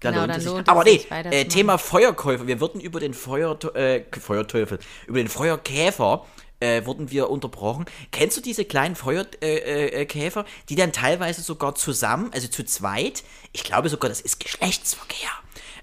[0.00, 0.68] Dann genau, lohnt es lohnt sich.
[0.68, 2.46] Aber nee, äh, Thema Feuerkäufer.
[2.46, 6.26] Wir wurden über den Feuer, äh, Feuerteufel, über den Feuerkäfer
[6.60, 7.86] äh, wurden wir unterbrochen.
[8.12, 13.24] Kennst du diese kleinen Feuerkäfer, äh, äh, die dann teilweise sogar zusammen, also zu zweit,
[13.52, 15.30] ich glaube sogar, das ist Geschlechtsverkehr,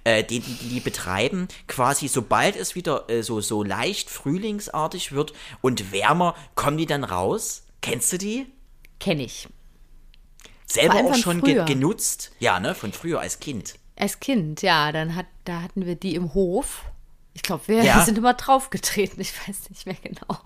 [0.03, 5.33] äh, die, die, die betreiben, quasi sobald es wieder äh, so, so leicht frühlingsartig wird
[5.61, 7.63] und wärmer, kommen die dann raus.
[7.81, 8.47] Kennst du die?
[8.99, 9.47] Kenn ich.
[10.65, 12.31] Selber auch schon ge genutzt?
[12.39, 13.75] Ja, ne, von früher als Kind.
[13.95, 16.85] Als Kind, ja, dann hat, da hatten wir die im Hof.
[17.33, 18.01] Ich glaube, wir ja.
[18.05, 20.39] sind immer draufgetreten, ich weiß nicht mehr genau.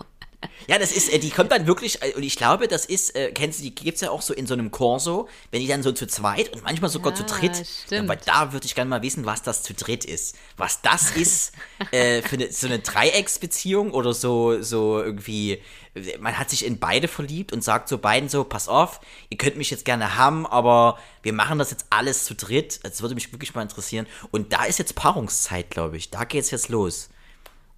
[0.68, 3.32] Ja, das ist, äh, die kommt dann wirklich, äh, und ich glaube, das ist, äh,
[3.32, 5.82] kennst du, die gibt es ja auch so in so einem Corso, wenn die dann
[5.82, 7.66] so zu zweit und manchmal sogar ja, zu dritt.
[7.86, 8.08] Stimmt.
[8.08, 10.36] Aber da würde ich gerne mal wissen, was das zu dritt ist.
[10.56, 11.52] Was das ist
[11.90, 15.60] äh, für eine, so eine Dreiecksbeziehung oder so, so irgendwie,
[16.20, 19.56] man hat sich in beide verliebt und sagt so beiden so, pass auf, ihr könnt
[19.56, 22.80] mich jetzt gerne haben, aber wir machen das jetzt alles zu dritt.
[22.84, 24.06] Das würde mich wirklich mal interessieren.
[24.30, 26.10] Und da ist jetzt Paarungszeit, glaube ich.
[26.10, 27.08] Da geht es jetzt los.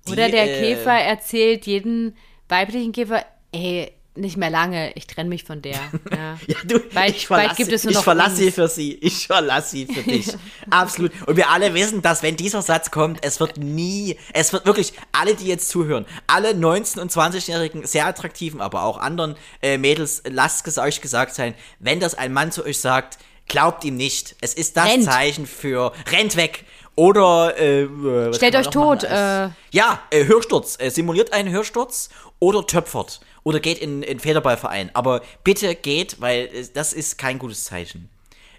[0.06, 2.16] Die, oder der äh, Käfer erzählt jeden
[2.50, 5.76] weiblichen Käfer, ey, nicht mehr lange, ich trenne mich von der.
[6.10, 10.02] Ja, ja du, bald, ich verlasse, ich verlasse sie für sie, ich verlasse sie für
[10.02, 10.26] dich.
[10.70, 11.12] Absolut.
[11.26, 14.92] Und wir alle wissen, dass wenn dieser Satz kommt, es wird nie, es wird wirklich,
[15.12, 20.22] alle, die jetzt zuhören, alle 19- und 20-jährigen, sehr attraktiven, aber auch anderen äh, Mädels,
[20.28, 24.36] lasst es euch gesagt sein, wenn das ein Mann zu euch sagt, glaubt ihm nicht.
[24.40, 25.04] Es ist das rennt.
[25.04, 26.64] Zeichen für, rennt weg.
[26.96, 29.04] Oder äh, stellt euch tot.
[29.04, 29.48] Äh.
[29.70, 30.76] Ja, äh, Hörsturz.
[30.78, 32.10] Äh, simuliert einen Hörsturz
[32.40, 33.20] oder töpfert.
[33.42, 34.90] Oder geht in den Federballverein.
[34.94, 38.10] Aber bitte geht, weil äh, das ist kein gutes Zeichen.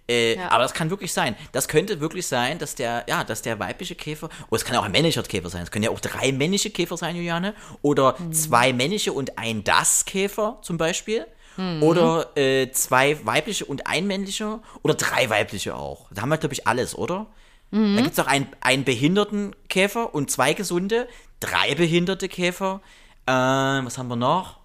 [0.09, 0.49] Äh, ja.
[0.49, 1.35] Aber das kann wirklich sein.
[1.51, 4.83] Das könnte wirklich sein, dass der, ja, dass der weibliche Käfer, oder es kann auch
[4.83, 5.63] ein männlicher Käfer sein.
[5.63, 7.53] Es können ja auch drei männliche Käfer sein, Juliane.
[7.81, 8.33] Oder mhm.
[8.33, 11.25] zwei männliche und ein Das-Käfer zum Beispiel.
[11.57, 11.83] Mhm.
[11.83, 14.61] Oder äh, zwei weibliche und ein männlicher.
[14.81, 16.07] Oder drei weibliche auch.
[16.11, 17.27] Da haben wir, glaube ich, alles, oder?
[17.71, 17.95] Mhm.
[17.95, 21.07] Da gibt es auch einen, einen behinderten Käfer und zwei gesunde,
[21.39, 22.81] drei behinderte Käfer.
[23.25, 24.59] Äh, was haben wir noch?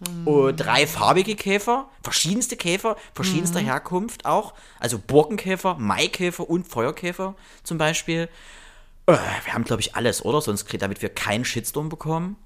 [0.00, 0.26] Mhm.
[0.26, 3.66] Oh, drei farbige Käfer, verschiedenste Käfer, verschiedenster mhm.
[3.66, 4.54] Herkunft auch.
[4.78, 8.28] Also Burgenkäfer, Maikäfer und Feuerkäfer zum Beispiel.
[9.06, 9.12] Äh,
[9.44, 10.40] wir haben, glaube ich, alles, oder?
[10.40, 12.36] Sonst, damit wir keinen Shitstorm bekommen.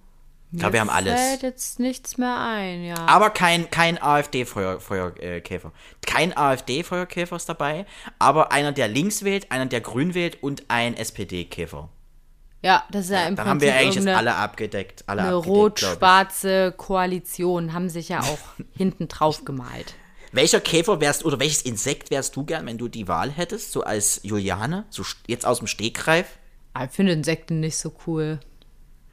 [0.54, 1.20] Ich glaube, wir haben alles.
[1.20, 2.94] fällt jetzt nichts mehr ein, ja.
[3.06, 5.72] Aber kein, kein AfD-Feuerkäfer.
[6.06, 7.86] kein AfD-Feuerkäfer ist dabei,
[8.20, 11.88] aber einer, der links wählt, einer, der grün wählt und ein SPD-Käfer.
[12.64, 13.44] Ja, das ist ja, ja im Prinzip.
[13.44, 15.04] Da haben wir eigentlich jetzt alle abgedeckt.
[15.06, 18.38] Alle eine rot-schwarze Koalition haben sich ja auch
[18.76, 19.94] hinten drauf gemalt.
[20.32, 23.84] Welcher Käfer wärst oder welches Insekt wärst du gern, wenn du die Wahl hättest, so
[23.84, 26.38] als Juliane, so jetzt aus dem Stegreif?
[26.82, 28.40] Ich finde Insekten nicht so cool.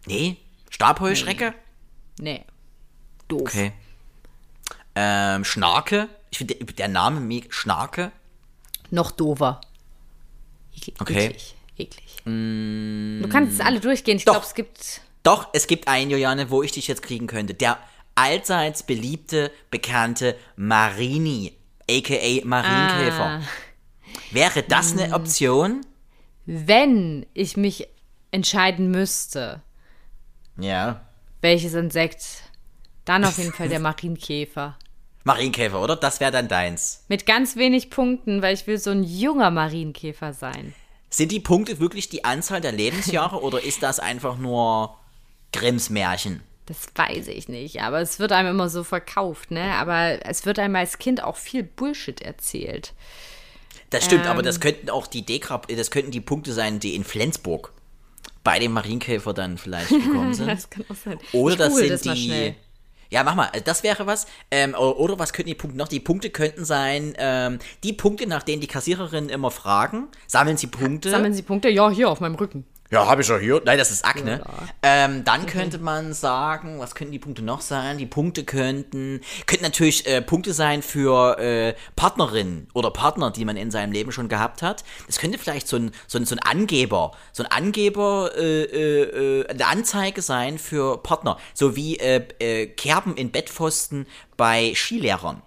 [0.05, 0.37] Nee,
[0.69, 1.53] Stabheuschrecke?
[2.19, 2.33] Nee.
[2.33, 2.45] nee.
[3.27, 3.41] Doof.
[3.41, 3.73] Okay.
[4.95, 6.07] Ähm, Schnarke?
[6.31, 7.41] Ich finde der, der, Name.
[7.49, 8.13] Schnarke?
[8.91, 9.11] Noch.
[9.11, 11.01] Eklig.
[11.01, 11.25] Okay.
[11.25, 11.55] Eklig.
[11.77, 12.17] Eklig.
[12.25, 14.17] Mm, du kannst es alle durchgehen.
[14.17, 15.01] Ich glaube, es gibt.
[15.23, 17.53] Doch, es gibt einen, Juliane, wo ich dich jetzt kriegen könnte.
[17.53, 17.77] Der
[18.15, 21.53] allseits beliebte, bekannte Marini,
[21.89, 23.25] aka Marienkäfer.
[23.25, 23.41] Ah.
[24.31, 25.13] Wäre das eine mm.
[25.13, 25.81] Option?
[26.45, 27.87] Wenn ich mich
[28.31, 29.61] entscheiden müsste,
[30.57, 31.01] ja.
[31.41, 32.43] Welches Insekt?
[33.05, 34.77] Dann auf jeden Fall der Marienkäfer.
[35.23, 35.95] Marienkäfer, oder?
[35.95, 37.03] Das wäre dann deins.
[37.07, 40.73] Mit ganz wenig Punkten, weil ich will so ein junger Marienkäfer sein.
[41.13, 44.97] Sind die Punkte wirklich die Anzahl der Lebensjahre oder ist das einfach nur
[45.51, 46.41] Grimms Märchen?
[46.65, 49.73] Das weiß ich nicht, aber es wird einem immer so verkauft, ne?
[49.75, 52.93] Aber es wird einem als Kind auch viel Bullshit erzählt.
[53.89, 56.95] Das stimmt, ähm, aber das könnten auch die Dekra das könnten die Punkte sein, die
[56.95, 57.73] in Flensburg
[58.43, 60.47] bei dem Marienkäfer dann vielleicht gekommen sind.
[60.47, 61.19] das kann auch sein.
[61.33, 62.55] Oder das sind das die.
[63.11, 64.25] Ja, mach mal, das wäre was.
[64.49, 65.89] Ähm, oder was könnten die Punkte noch?
[65.89, 70.67] Die Punkte könnten sein, ähm, die Punkte, nach denen die Kassiererinnen immer fragen, sammeln sie
[70.67, 71.11] Punkte.
[71.11, 71.69] Sammeln sie Punkte?
[71.69, 72.65] Ja, hier auf meinem Rücken.
[72.91, 73.61] Ja, habe ich ja hier.
[73.63, 74.43] Nein, das ist Akne.
[74.83, 77.97] Ähm, dann könnte man sagen, was könnten die Punkte noch sein?
[77.97, 83.55] Die Punkte könnten, könnten natürlich äh, Punkte sein für äh, Partnerinnen oder Partner, die man
[83.55, 84.83] in seinem Leben schon gehabt hat.
[85.07, 89.39] Das könnte vielleicht so ein, so ein, so ein Angeber, so ein Angeber, äh, äh,
[89.39, 91.37] äh, eine Anzeige sein für Partner.
[91.53, 95.41] So wie äh, äh, Kerben in Bettpfosten bei Skilehrern.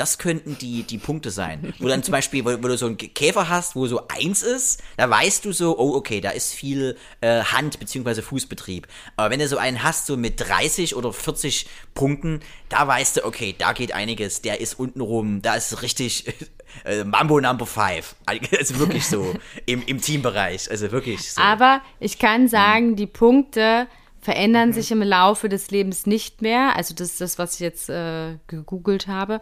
[0.00, 1.74] Das könnten die, die Punkte sein.
[1.78, 4.82] Wo dann zum Beispiel, wo, wo du so einen Käfer hast, wo so eins ist,
[4.96, 8.22] da weißt du so, oh, okay, da ist viel äh, Hand- bzw.
[8.22, 8.88] Fußbetrieb.
[9.16, 13.26] Aber wenn du so einen hast, so mit 30 oder 40 Punkten, da weißt du,
[13.26, 16.32] okay, da geht einiges, der ist unten rum, da ist richtig
[16.84, 18.16] äh, Mambo Number 5.
[18.58, 19.34] Also wirklich so
[19.66, 20.70] im, im Teambereich.
[20.70, 21.42] Also wirklich so.
[21.42, 23.86] Aber ich kann sagen, die Punkte
[24.20, 26.76] verändern sich im Laufe des Lebens nicht mehr.
[26.76, 29.40] Also das ist das, was ich jetzt äh, gegoogelt habe.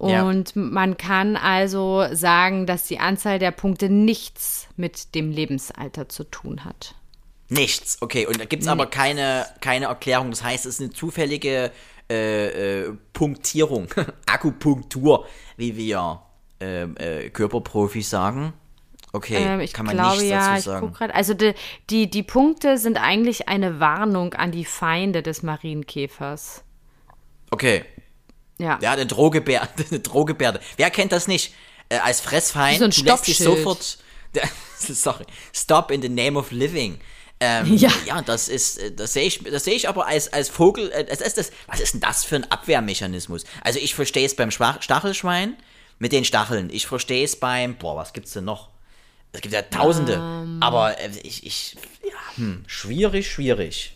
[0.00, 0.22] Ja.
[0.22, 6.24] Und man kann also sagen, dass die Anzahl der Punkte nichts mit dem Lebensalter zu
[6.24, 6.94] tun hat.
[7.48, 8.26] Nichts, okay.
[8.26, 10.30] Und da gibt es aber keine, keine Erklärung.
[10.30, 11.72] Das heißt, es ist eine zufällige
[12.10, 13.88] äh, äh, Punktierung,
[14.26, 15.26] Akupunktur,
[15.56, 16.22] wie wir
[16.60, 18.52] ähm, äh, Körperprofis sagen.
[19.12, 20.92] Okay, Ähm, ich kann man glaube nichts ja, dazu sagen.
[20.92, 21.14] gerade.
[21.14, 21.54] Also die,
[21.88, 26.62] die, die Punkte sind eigentlich eine Warnung an die Feinde des Marienkäfers.
[27.50, 27.84] Okay,
[28.58, 28.78] Ja.
[28.82, 30.60] ja, eine Drohgebärde, eine Drohgebärde.
[30.76, 31.54] Wer kennt das nicht?
[31.88, 33.98] Äh, als Fressfeind, So ein lässt dich sofort,
[34.78, 37.00] sorry, stop in the name of living.
[37.40, 37.90] Ähm, Ja.
[38.04, 41.06] ja, das ist, äh, das sehe ich, das sehe ich aber als, als Vogel, äh,
[41.06, 43.44] das ist das, was ist denn das für ein Abwehrmechanismus?
[43.62, 45.56] Also ich verstehe es beim Stachelschwein
[45.98, 46.68] mit den Stacheln.
[46.70, 48.68] Ich verstehe es beim, boah, was gibt's denn noch?
[49.32, 50.58] Es gibt ja Tausende, Ähm.
[50.60, 53.94] aber äh, ich, ich, ja, hm, schwierig, schwierig.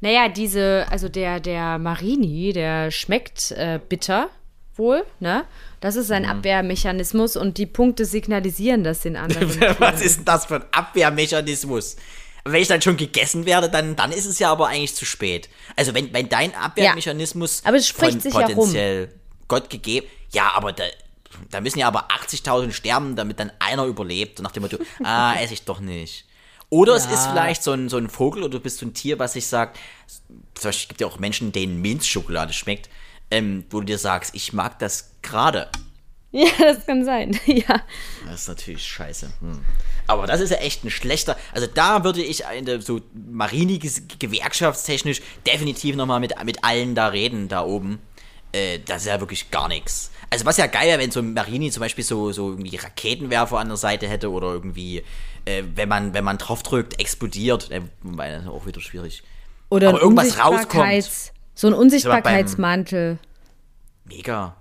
[0.00, 4.28] Naja, diese, also der, der Marini, der schmeckt äh, bitter
[4.74, 5.44] wohl, ne?
[5.80, 6.28] Das ist ein Mhm.
[6.30, 9.48] Abwehrmechanismus und die Punkte signalisieren das den anderen.
[9.78, 11.96] Was ist denn das für ein Abwehrmechanismus?
[12.44, 15.48] Wenn ich dann schon gegessen werde, dann, dann ist es ja aber eigentlich zu spät.
[15.76, 18.54] Also wenn, wenn dein Abwehrmechanismus Aber es spricht von sich ja rum.
[18.54, 19.08] potenziell
[19.48, 20.84] Gott gegeben, ja, aber da,
[21.50, 24.38] da müssen ja aber 80.000 sterben, damit dann einer überlebt.
[24.38, 26.26] Und nach dem Motto, ah, esse ich doch nicht.
[26.68, 29.18] Oder es ist vielleicht so ein, so ein Vogel oder du bist so ein Tier,
[29.18, 29.78] was sich sagt,
[30.54, 32.88] zum Beispiel gibt ja auch Menschen, denen Minzschokolade schmeckt,
[33.30, 35.70] ähm, wo du dir sagst, ich mag das gerade.
[36.32, 37.38] ja, das kann sein.
[37.46, 37.82] ja.
[38.26, 39.30] Das ist natürlich scheiße.
[39.40, 39.64] Hm.
[40.08, 41.36] Aber das ist ja echt ein schlechter.
[41.52, 43.78] Also da würde ich der, so Marini
[44.18, 48.00] gewerkschaftstechnisch definitiv nochmal mit, mit allen da reden, da oben.
[48.56, 50.10] Äh, das ist ja wirklich gar nichts.
[50.30, 53.58] Also was ja geil wäre, wenn so ein Marini zum Beispiel so, so irgendwie Raketenwerfer
[53.58, 55.02] an der Seite hätte oder irgendwie,
[55.44, 57.70] äh, wenn man, wenn man draufdrückt, explodiert.
[57.70, 59.22] Äh, das ist auch wieder schwierig.
[59.68, 63.18] Oder Aber irgendwas Unsichtbarkeits- So ein Unsichtbarkeitsmantel.
[64.04, 64.56] Mega.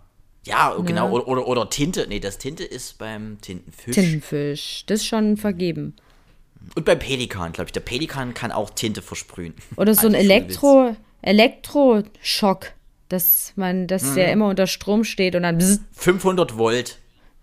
[0.45, 1.09] Ja, genau.
[1.09, 2.05] Oder, oder, oder Tinte.
[2.07, 3.95] Nee, das Tinte ist beim Tintenfisch.
[3.95, 4.83] Tintenfisch.
[4.85, 5.95] Das ist schon vergeben.
[6.75, 7.71] Und beim Pelikan, glaube ich.
[7.73, 9.55] Der Pelikan kann auch Tinte versprühen.
[9.77, 10.13] Oder so ein.
[10.13, 12.73] Elektro, Elektroschock,
[13.09, 14.15] dass man, dass Mhm.
[14.15, 16.99] der immer unter Strom steht und dann bzz, 500 Volt.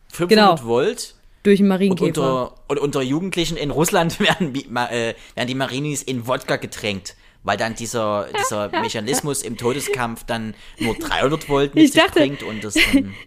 [0.08, 0.68] 500 Genau.
[0.68, 1.14] Volt.
[1.44, 2.06] durch Und Marienkäfer.
[2.06, 7.16] unter, und unter Jugendlichen in Russland werden, äh, werden die Marinis in Wodka getränkt.
[7.44, 12.42] Weil dann dieser, dieser Mechanismus im Todeskampf dann nur 300 Volt mit Ich dachte- bringt
[12.42, 13.14] und das dann.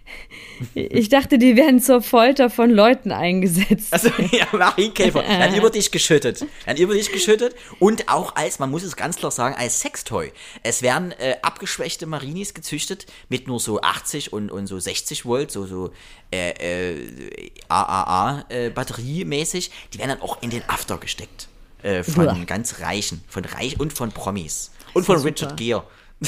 [0.74, 3.92] Ich dachte, die werden zur Folter von Leuten eingesetzt.
[3.92, 5.22] Also, ja, Marienkäfer.
[5.22, 6.46] Dann über dich geschüttet.
[6.66, 7.54] Dann über dich geschüttet.
[7.80, 10.32] Und auch als, man muss es ganz klar sagen, als Sextoy.
[10.64, 15.52] Es werden äh, abgeschwächte Marinis gezüchtet mit nur so 80 und, und so 60 Volt,
[15.52, 15.92] so, so
[16.32, 19.72] äh, äh, AAA äh, batteriemäßig.
[19.94, 21.50] Die werden dann auch in den After gesteckt.
[21.86, 22.46] Äh, von Uah.
[22.46, 23.24] ganz Reichen.
[23.28, 24.72] Von Reich und von Promis.
[24.94, 25.30] Und von super.
[25.30, 25.84] Richard Gere.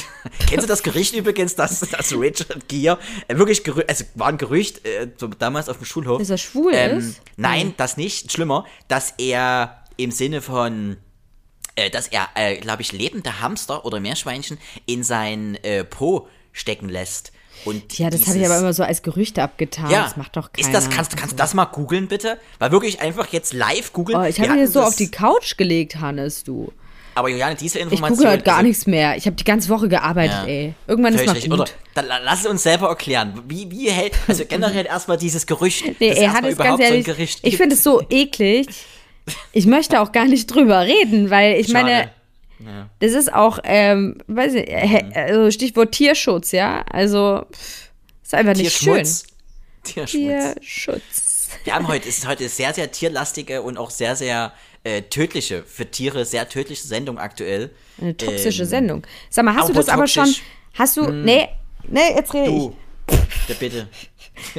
[0.48, 4.38] Kennst du das Gerücht übrigens, dass, dass Richard Gere äh, wirklich Gerü also war ein
[4.38, 5.08] Gerücht äh,
[5.40, 7.22] damals auf dem Schulhof, Dass er schwul ähm, ist?
[7.38, 8.32] Nein, das nicht.
[8.32, 10.98] Schlimmer, dass er im Sinne von,
[11.76, 16.90] äh, dass er, äh, glaube ich, lebende Hamster oder Meerschweinchen in sein äh, Po stecken
[16.90, 17.32] lässt.
[17.66, 19.90] Und Ja, das habe ich aber immer so als Gerüchte abgetan.
[19.90, 20.68] ja, Das macht doch keiner.
[20.68, 22.38] Ist das, kannst, kannst du das mal googeln, bitte?
[22.60, 24.20] Weil wirklich einfach jetzt live googeln.
[24.20, 26.72] Oh, ich habe mir so auf die Couch gelegt, Hannes, du.
[27.16, 28.16] Aber Juliane, diese Ich Information.
[28.18, 29.18] google heute gar also- nichts mehr.
[29.18, 30.46] Ich habe die ganze Woche gearbeitet, Ja.
[30.46, 30.74] ey.
[30.86, 31.52] Irgendwann ist mal gut.
[31.52, 31.66] Oder
[31.96, 33.42] dann la- lass es uns selber erklären.
[33.48, 37.40] Wie, wie hält, also generell erstmal dieses Gerücht, Nee, erstmal Hannes, überhaupt ganz ehrlich, so
[37.48, 38.68] ich finde es so eklig.
[39.52, 42.12] Ich möchte auch gar nicht drüber reden, weil ich meine,
[42.64, 42.90] Schade.
[43.00, 45.12] das ist auch, ähm, weiß ich, Mhm.
[45.12, 46.84] äh, also Stichwort Tierschutz, ja.
[46.92, 47.46] Also,
[48.24, 49.06] ist einfach nicht schön.
[49.84, 50.54] Tierschmutz.
[50.62, 51.50] Tierschutz.
[51.64, 54.52] Wir haben heute, es ist heute sehr, sehr tierlastige und auch sehr, sehr
[54.84, 57.72] äh, tödliche, für Tiere sehr tödliche Sendung aktuell.
[58.02, 59.08] Eine toxische Ähm, Sendung.
[59.30, 60.34] Sag mal, hast du das aber schon,
[60.74, 61.48] hast du, nee,
[61.88, 62.76] nee, jetzt rede Du,
[63.48, 63.88] der bitte.
[63.92, 64.10] ich.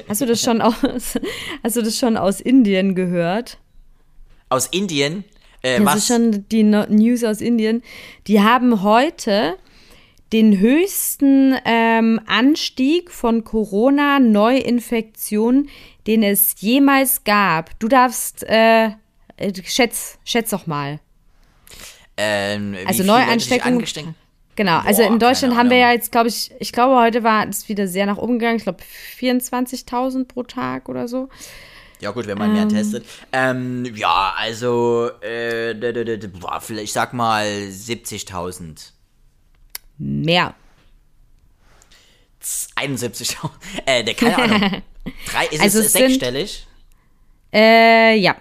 [0.08, 0.74] Hast du das schon aus,
[1.62, 3.58] hast du das schon aus Indien gehört?
[4.48, 5.24] Aus Indien,
[5.62, 7.82] Äh, Das ist schon die No- News aus Indien.
[8.26, 9.56] Die haben heute
[10.32, 15.68] den höchsten ähm, Anstieg von Corona-Neuinfektionen,
[16.06, 17.78] den es jemals gab.
[17.80, 18.86] Du darfst, äh,
[19.36, 21.00] äh, schätz, schätz doch mal.
[22.16, 24.14] ähm, also Neuansteckung-
[24.56, 27.46] Genau, also Boah, in Deutschland haben wir ja jetzt, glaube ich, ich glaube, heute war
[27.48, 28.56] es wieder sehr nach oben gegangen.
[28.56, 28.82] Ich glaube,
[29.16, 31.28] 24.000 pro Tag oder so.
[32.00, 33.04] Ja gut, wenn man mehr testet.
[33.32, 38.92] Ähm, ja, also, äh, d- d- d- boah, vielleicht, ich sag mal 70.000.
[39.98, 40.54] Mehr.
[42.76, 43.50] 71.000.
[43.86, 44.60] Äh, ne, keine Ahnung.
[45.32, 46.66] Drei, ist Also es es sind- sechsstellig?
[47.52, 48.36] Äh, ja.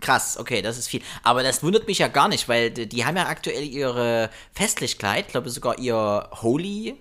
[0.00, 1.02] Krass, okay, das ist viel.
[1.22, 5.26] Aber das wundert mich ja gar nicht, weil die, die haben ja aktuell ihre Festlichkeit,
[5.26, 6.96] ich glaube sogar ihr Holy,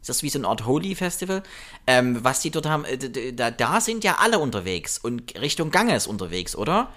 [0.00, 1.42] ist das wie so eine Art Holy-Festival,
[1.86, 6.06] ähm, was die dort haben, äh, da, da sind ja alle unterwegs und Richtung Ganges
[6.06, 6.92] unterwegs, oder?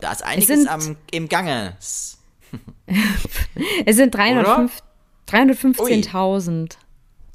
[0.00, 2.18] Da ist einiges sind- am, im Ganges.
[3.86, 4.82] Es sind 305
[5.28, 6.76] 315.000.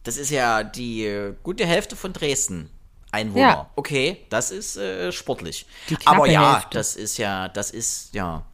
[0.03, 2.69] Das ist ja die äh, gute Hälfte von Dresden.
[3.11, 3.41] Einwohner.
[3.47, 3.69] Ja.
[3.75, 5.65] Okay, das ist äh, sportlich.
[6.05, 6.77] Aber ja, Hälfte.
[6.77, 8.45] das ist ja, das ist, ja.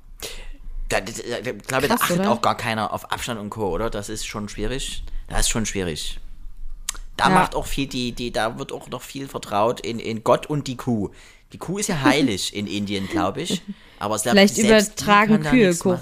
[0.87, 2.31] Da, da, da, da, ich glaube, da achtet oder?
[2.31, 3.89] auch gar keiner auf Abstand und Co., oder?
[3.89, 5.03] Das ist schon schwierig.
[5.27, 6.19] Das ist schon schwierig.
[7.17, 7.35] Da Ja.
[7.35, 10.67] macht auch viel, die, die, da wird auch noch viel vertraut in, in Gott und
[10.67, 11.09] die Kuh.
[11.53, 13.61] Die Kuh ist ja heilig in Indien, glaube ich.
[13.99, 15.99] Aber selbst, Vielleicht selbst übertragen Kühe nichts machen.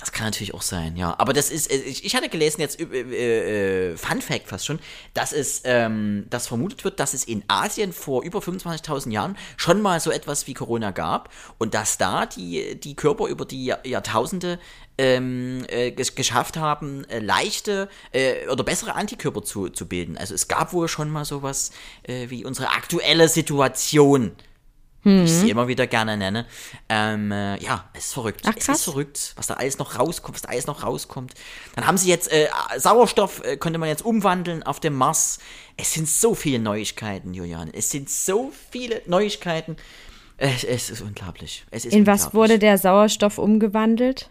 [0.00, 1.14] Das kann natürlich auch sein, ja.
[1.18, 4.78] Aber das ist, äh, ich, ich hatte gelesen jetzt, äh, äh, Fun Fact fast schon,
[5.12, 9.82] dass es, ähm, dass vermutet wird, dass es in Asien vor über 25.000 Jahren schon
[9.82, 13.86] mal so etwas wie Corona gab und dass da die, die Körper über die Jahr,
[13.86, 14.58] Jahrtausende
[14.96, 20.16] ähm, äh, ges geschafft haben, äh, leichte äh, oder bessere Antikörper zu, zu bilden.
[20.16, 21.72] Also es gab wohl schon mal sowas
[22.06, 24.32] wie unsere aktuelle Situation
[25.02, 26.46] wie ich sie immer wieder gerne nenne.
[26.88, 28.42] Ähm, äh, ja, es ist verrückt.
[28.46, 28.78] Ach, es krass.
[28.78, 31.34] ist verrückt, was da alles noch rauskommt, was da alles noch rauskommt.
[31.74, 35.38] Dann haben sie jetzt äh, Sauerstoff, äh, könnte man jetzt umwandeln auf dem Mars.
[35.76, 37.70] Es sind so viele Neuigkeiten, Julian.
[37.72, 39.76] Es sind so viele Neuigkeiten.
[40.36, 41.64] Es, es ist unglaublich.
[41.70, 42.34] Es ist In was unglaublich.
[42.50, 44.30] wurde der Sauerstoff umgewandelt?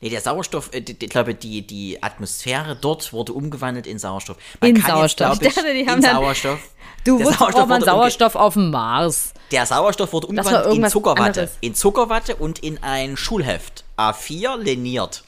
[0.00, 4.36] Nee, der Sauerstoff, äh, die, ich glaube, die, die Atmosphäre dort wurde umgewandelt in Sauerstoff.
[4.62, 5.40] In kann Sauerstoff.
[5.40, 6.58] Jetzt, Ich dachte, die in haben dann- Sauerstoff.
[7.04, 9.32] Du wusstest, braucht man Sauerstoff auf dem Mars.
[9.52, 11.22] Der Sauerstoff wurde umgewandelt in Zuckerwatte.
[11.22, 11.50] anderes.
[11.60, 13.84] In Zuckerwatte und in ein Schulheft.
[13.96, 15.22] A4 liniert.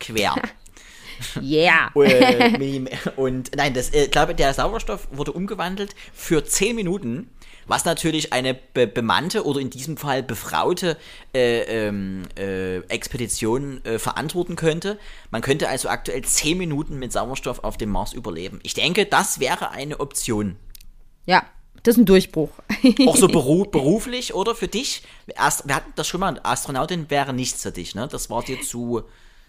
[0.00, 0.34] Quer.
[1.42, 1.90] Yeah.
[1.96, 7.28] Äh, und nein, das, äh, ich glaube, der Sauerstoff wurde umgewandelt für 10 Minuten,
[7.68, 10.96] was natürlich eine be bemannte oder in diesem Fall befraute
[11.34, 14.98] äh, ähm, äh, Expedition äh, verantworten könnte.
[15.30, 18.58] Man könnte also aktuell 10 Minuten mit Sauerstoff auf dem Mars überleben.
[18.62, 20.56] Ich denke, das wäre eine Option.
[21.26, 21.44] Ja,
[21.82, 22.50] das ist ein Durchbruch.
[23.06, 25.02] Auch so beru beruflich oder für dich?
[25.36, 28.08] Ast wir hatten das schon mal, Astronautin wäre nichts für dich, ne?
[28.10, 29.02] Das war dir zu,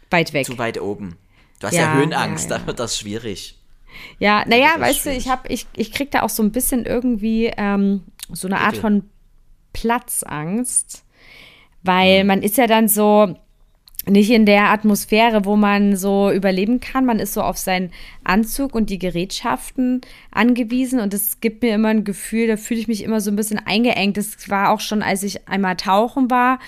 [0.10, 0.46] Weit weg.
[0.46, 1.18] zu weit oben.
[1.60, 2.60] Du hast ja, Ja, Höhenangst, ja, ja.
[2.60, 3.59] da wird das schwierig.
[4.20, 5.26] Ja, naja, weißt du, schwierig.
[5.26, 8.78] ich hab, ich, ich krieg da auch so ein bisschen irgendwie ähm, so eine Art
[8.78, 9.04] von
[9.74, 11.04] Platzangst,
[11.84, 13.36] weil man ist ja dann so
[14.06, 17.06] nicht in der Atmosphäre, wo man so überleben kann.
[17.06, 17.92] Man ist so auf seinen
[18.24, 22.88] Anzug und die Gerätschaften angewiesen und es gibt mir immer ein Gefühl, da fühle ich
[22.88, 24.18] mich immer so ein bisschen eingeengt.
[24.18, 26.60] Das war auch schon, als ich einmal tauchen war,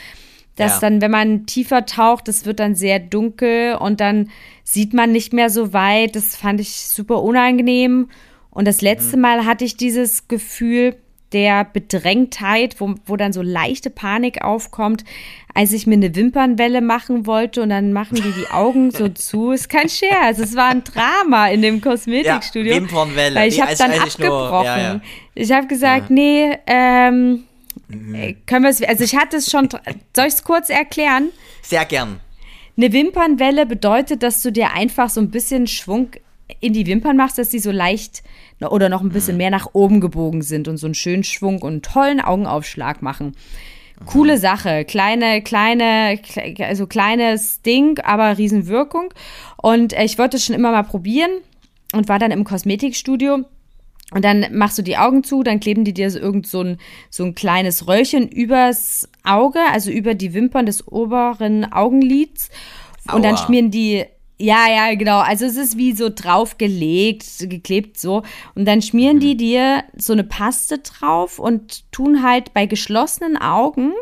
[0.55, 0.89] dass Ja.
[0.89, 4.29] dann, wenn man tiefer taucht, das wird dann sehr dunkel und dann
[4.63, 6.15] sieht man nicht mehr so weit.
[6.15, 8.09] Das fand ich super unangenehm.
[8.49, 9.21] Und das letzte Mhm.
[9.21, 10.95] Mal hatte ich dieses Gefühl
[11.31, 15.05] der Bedrängtheit, wo, wo dann so leichte Panik aufkommt,
[15.53, 19.51] als ich mir eine Wimpernwelle machen wollte und dann machen die die Augen so zu.
[19.51, 22.73] Ist kein Scherz, es war ein Drama in dem Kosmetikstudio.
[22.73, 23.35] Ja, Wimpernwelle.
[23.39, 24.65] Weil ich habe dann ich nur- abgebrochen.
[24.65, 25.01] ja, ja.
[25.33, 27.45] Ich habe gesagt, nee, ähm,
[28.45, 29.69] können wir es, also ich hatte es schon,
[30.15, 31.29] soll ich es kurz erklären?
[31.61, 32.19] Sehr gern.
[32.77, 36.11] Eine Wimpernwelle bedeutet, dass du dir einfach so ein bisschen Schwung
[36.59, 38.23] in die Wimpern machst, dass sie so leicht
[38.59, 41.71] oder noch ein bisschen mehr nach oben gebogen sind und so einen schönen Schwung und
[41.71, 43.35] einen tollen Augenaufschlag machen.
[44.05, 49.13] Coole Sache, kleine, kleine, kle- also kleines Ding, aber Riesenwirkung.
[49.57, 51.31] Und äh, ich wollte es schon immer mal probieren
[51.93, 53.45] und war dann im Kosmetikstudio
[54.13, 56.77] und dann machst du die Augen zu, dann kleben die dir so irgend so ein,
[57.09, 62.49] so ein kleines Röllchen übers Auge, also über die Wimpern des oberen Augenlids.
[63.13, 63.45] Und dann Aua.
[63.45, 64.03] schmieren die,
[64.37, 65.19] ja, ja, genau.
[65.19, 68.23] Also es ist wie so draufgelegt, geklebt so.
[68.53, 73.93] Und dann schmieren die dir so eine Paste drauf und tun halt bei geschlossenen Augen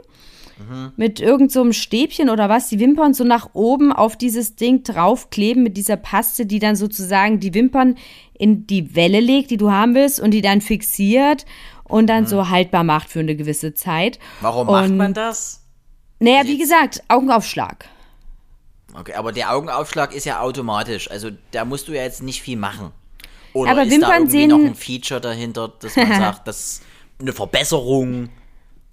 [0.97, 4.83] mit irgend so einem Stäbchen oder was die Wimpern so nach oben auf dieses Ding
[4.83, 7.95] draufkleben mit dieser Paste, die dann sozusagen die Wimpern
[8.39, 11.45] in die Welle legt, die du haben willst und die dann fixiert
[11.83, 14.17] und dann so haltbar macht für eine gewisse Zeit.
[14.41, 15.63] Warum Und macht man das?
[16.19, 17.85] Naja, wie gesagt, Augenaufschlag.
[18.93, 21.11] Okay, aber der Augenaufschlag ist ja automatisch.
[21.11, 22.91] Also da musst du ja jetzt nicht viel machen.
[23.53, 26.59] Oder Aber ist da Wimpern irgendwie sehen- noch ein Feature dahinter, dass man sagt, das
[26.65, 26.83] ist
[27.19, 28.29] eine Verbesserung?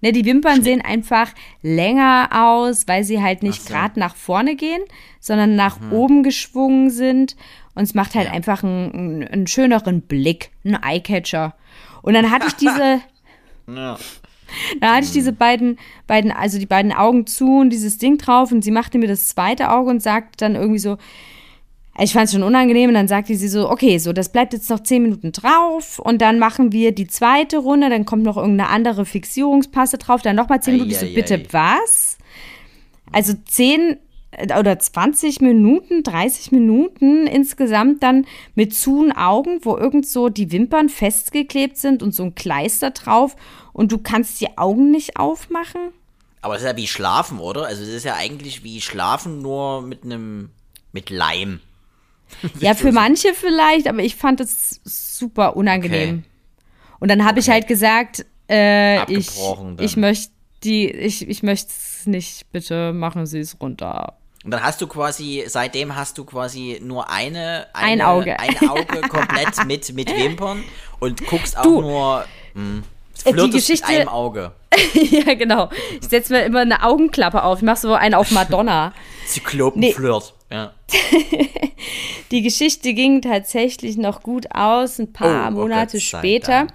[0.02, 1.32] Ne, die Wimpern sehen einfach
[1.62, 3.72] länger aus, weil sie halt nicht so.
[3.72, 4.82] gerade nach vorne gehen,
[5.20, 5.92] sondern nach Mhm.
[5.92, 7.34] oben geschwungen sind.
[7.74, 11.54] Und es macht halt einfach einen, einen, schöneren Blick, einen Eyecatcher.
[12.02, 13.00] Und dann hatte ich diese,
[13.74, 13.96] Ja.
[14.80, 18.52] da hatte ich diese beiden, beiden, also die beiden Augen zu und dieses Ding drauf
[18.52, 20.98] und sie machte mir das zweite Auge und sagte dann irgendwie so,
[21.98, 24.68] ich fand es schon unangenehm und dann sagte sie so, okay, so, das bleibt jetzt
[24.68, 28.68] noch zehn Minuten drauf und dann machen wir die zweite Runde, dann kommt noch irgendeine
[28.70, 30.90] andere Fixierungspasse drauf, dann nochmal zehn Minuten.
[30.90, 32.18] Ich so, bitte was?
[33.12, 33.96] Also zehn
[34.32, 40.52] äh, oder 20 Minuten, 30 Minuten insgesamt dann mit zuen Augen, wo irgend so die
[40.52, 43.36] Wimpern festgeklebt sind und so ein Kleister drauf
[43.72, 45.92] und du kannst die Augen nicht aufmachen?
[46.42, 47.66] Aber es ist ja wie Schlafen, oder?
[47.66, 50.50] Also es ist ja eigentlich wie Schlafen, nur mit einem,
[50.92, 51.60] mit Leim.
[52.60, 56.24] Ja, für manche vielleicht, aber ich fand es super unangenehm.
[57.00, 57.52] Und dann habe ich Okay.
[57.52, 59.76] halt gesagt, äh, ich, dann.
[59.80, 60.32] ich möchte
[60.64, 64.14] die, ich, ich möchte es nicht, bitte machen Sie es runter.
[64.44, 68.38] Und dann hast du quasi, seitdem hast du quasi nur eine, Ein eine Auge.
[68.38, 70.62] ein Auge komplett mit, mit Wimpern
[71.00, 72.24] und guckst auch Du, nur,
[72.54, 72.82] mh,
[73.26, 74.52] die flirtest Geschichte- mit einem Auge.
[74.94, 75.70] ja, genau.
[76.00, 77.58] Ich setze mir immer eine Augenklappe auf.
[77.58, 78.92] Ich mache so einen auf Madonna.
[79.26, 80.34] Zyklopenflirt.
[80.50, 80.72] Ja.
[82.30, 84.98] Die Geschichte ging tatsächlich noch gut aus.
[84.98, 86.72] Ein paar Oh, oh Monate Gott sei später Dank.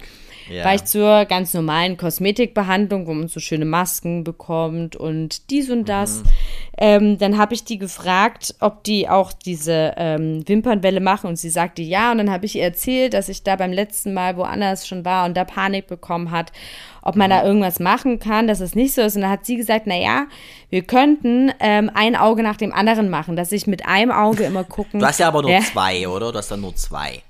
[0.50, 0.64] Ja.
[0.64, 5.88] war ich zur ganz normalen Kosmetikbehandlung, wo man so schöne Masken bekommt und dies und
[5.88, 6.18] das.
[6.18, 6.22] Mhm.
[6.78, 11.50] Ähm, dann habe ich die gefragt, ob die auch diese ähm, Wimpernwelle machen und sie
[11.50, 12.10] sagte ja.
[12.12, 15.26] Und dann habe ich ihr erzählt, dass ich da beim letzten Mal woanders schon war
[15.26, 16.50] und da Panik bekommen hat,
[17.02, 17.34] ob man Mhm.
[17.34, 19.16] da irgendwas machen kann, dass es nicht so ist.
[19.16, 20.26] Und dann hat sie gesagt, na ja,
[20.70, 24.64] wir könnten ähm, ein Auge nach dem anderen machen, dass ich mit einem Auge immer
[24.64, 25.00] gucken.
[25.00, 25.60] Du hast ja aber nur Ja.
[25.60, 26.32] zwei, oder?
[26.32, 27.22] Du hast dann nur zwei.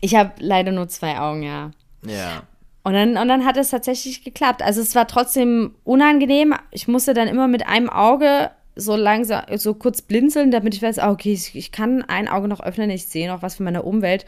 [0.00, 1.70] Ich habe leider nur zwei Augen, ja.
[2.04, 2.42] Ja.
[2.82, 4.62] Und dann, und dann hat es tatsächlich geklappt.
[4.62, 6.54] Also es war trotzdem unangenehm.
[6.70, 10.98] Ich musste dann immer mit einem Auge so langsam, so kurz blinzeln, damit ich weiß,
[10.98, 13.84] ah, okay, ich, ich kann ein Auge noch öffnen, ich sehe noch was von meiner
[13.84, 14.24] Umwelt.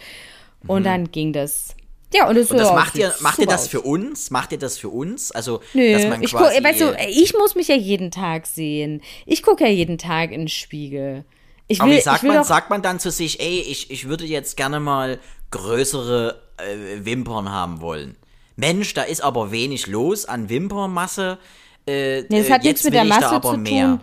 [0.66, 1.76] Und dann ging das.
[2.12, 2.56] Ja, und, das, Mhm.
[2.56, 3.68] Und das macht ihr, macht ihr das aus.
[3.68, 4.30] für uns?
[4.30, 5.30] Macht ihr das für uns?
[5.30, 6.54] Also, Nö, dass man ich, quasi.
[6.56, 9.02] guck, weißt du, ich muss mich ja jeden Tag sehen.
[9.26, 11.24] Ich gucke ja jeden Tag in den Spiegel.
[11.68, 14.08] Ich aber will, wie sagt ich man, sagt man dann zu sich, ey, ich, ich
[14.08, 15.18] würde jetzt gerne mal
[15.50, 18.16] größere äh, Wimpern haben wollen.
[18.56, 21.38] Mensch, da ist aber wenig los an Wimpernmasse.
[21.86, 23.86] Äh, Nee, das äh, hat nichts mit der ich Masse aber zu mehr.
[23.86, 24.00] tun.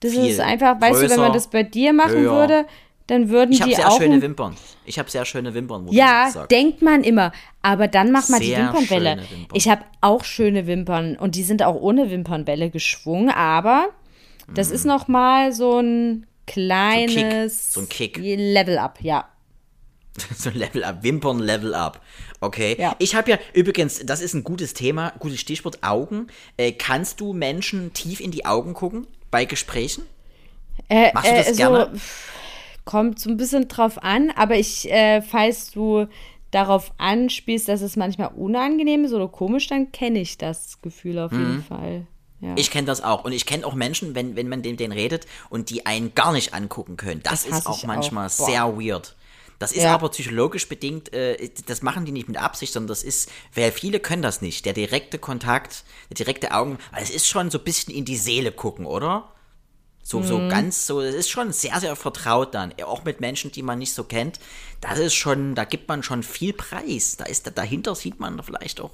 [0.00, 2.32] Das ist einfach, weißt du, wenn man das bei dir machen höher.
[2.32, 2.66] würde,
[3.06, 4.56] dann würden Ich habe die sehr Augen schöne Wimpern.
[4.84, 7.32] Ich habe sehr schöne Wimpern, Ja, ich denkt man immer.
[7.62, 9.10] Aber dann macht man die Sehr Wimpernwelle.
[9.16, 9.56] schöne Wimpern.
[9.56, 13.88] Ich habe auch schöne Wimpern und die sind auch ohne Wimpernwelle geschwungen, aber
[14.54, 18.18] das ist noch mal so ein kleines So ein Kick.
[18.18, 19.28] Level up, ja.
[20.36, 22.00] so Level Up, Wimpern Level Up.
[22.40, 22.76] Okay.
[22.78, 22.96] Ja.
[22.98, 26.28] Ich habe ja übrigens, das ist ein gutes Thema, gutes Stichwort Augen.
[26.56, 30.04] Äh, kannst du Menschen tief in die Augen gucken bei Gesprächen?
[30.88, 32.00] Äh, Machst du das äh, so, gerne?
[32.84, 36.06] kommt so ein bisschen drauf an, aber ich, äh, falls du
[36.50, 41.32] darauf anspielst, dass es manchmal unangenehm ist oder komisch, dann kenne ich das Gefühl auf
[41.32, 42.06] jeden Fall.
[42.40, 42.54] Ja.
[42.56, 43.24] Ich kenne das auch.
[43.24, 46.32] Und ich kenne auch Menschen, wenn, wenn man den, den redet und die einen gar
[46.32, 47.22] nicht angucken können.
[47.22, 48.30] Das, Das ist auch manchmal auch.
[48.30, 49.15] Sehr weird.
[49.58, 49.94] Das ist Ja.
[49.94, 54.00] aber psychologisch bedingt, äh, das machen die nicht mit Absicht, sondern das ist, weil viele
[54.00, 54.66] können das nicht.
[54.66, 58.16] Der direkte Kontakt, der direkte Augen, weil es ist schon so ein bisschen in die
[58.18, 59.32] Seele gucken, oder?
[60.02, 60.24] So, Mhm.
[60.24, 62.72] so ganz so, das ist schon sehr, sehr vertraut dann.
[62.84, 64.38] Auch mit Menschen, die man nicht so kennt.
[64.80, 67.16] Das ist schon, da gibt man schon viel Preis.
[67.16, 68.92] Da ist, dahinter sieht man vielleicht auch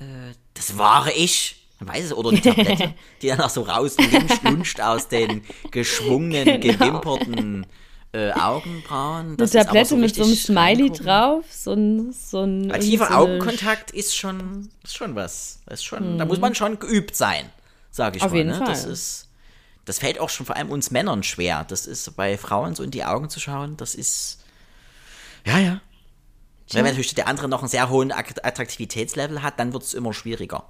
[0.00, 1.68] äh, das wahre Ich.
[1.78, 6.60] Man weiß es, oder die Tablette, die dann auch so rauslunscht lunscht aus den geschwungenen,
[6.60, 6.78] Genau.
[6.78, 7.66] gewimperten
[8.14, 9.26] äh, Augenbrauen.
[9.26, 11.06] Eine Das ist aber Tablette mit so einem Smiley reingucken.
[11.06, 15.58] drauf, so ein, so ein Weil tiefer so eine- Augenkontakt ist schon, ist schon was.
[15.68, 17.50] Ist schon, Da muss man schon geübt sein,
[17.90, 18.36] sage ich Auf mal.
[18.36, 18.56] jeden ne?
[18.58, 18.66] Fall.
[18.68, 19.28] Das ist,
[19.84, 21.64] das fällt auch schon vor allem uns Männern schwer.
[21.68, 24.38] Das ist bei Frauen so in die Augen zu schauen, das ist,
[25.44, 25.80] ja, ja.
[26.72, 30.14] Wenn natürlich der andere noch einen sehr hohen Ak- Attraktivitätslevel hat, dann wird es immer
[30.14, 30.64] schwieriger.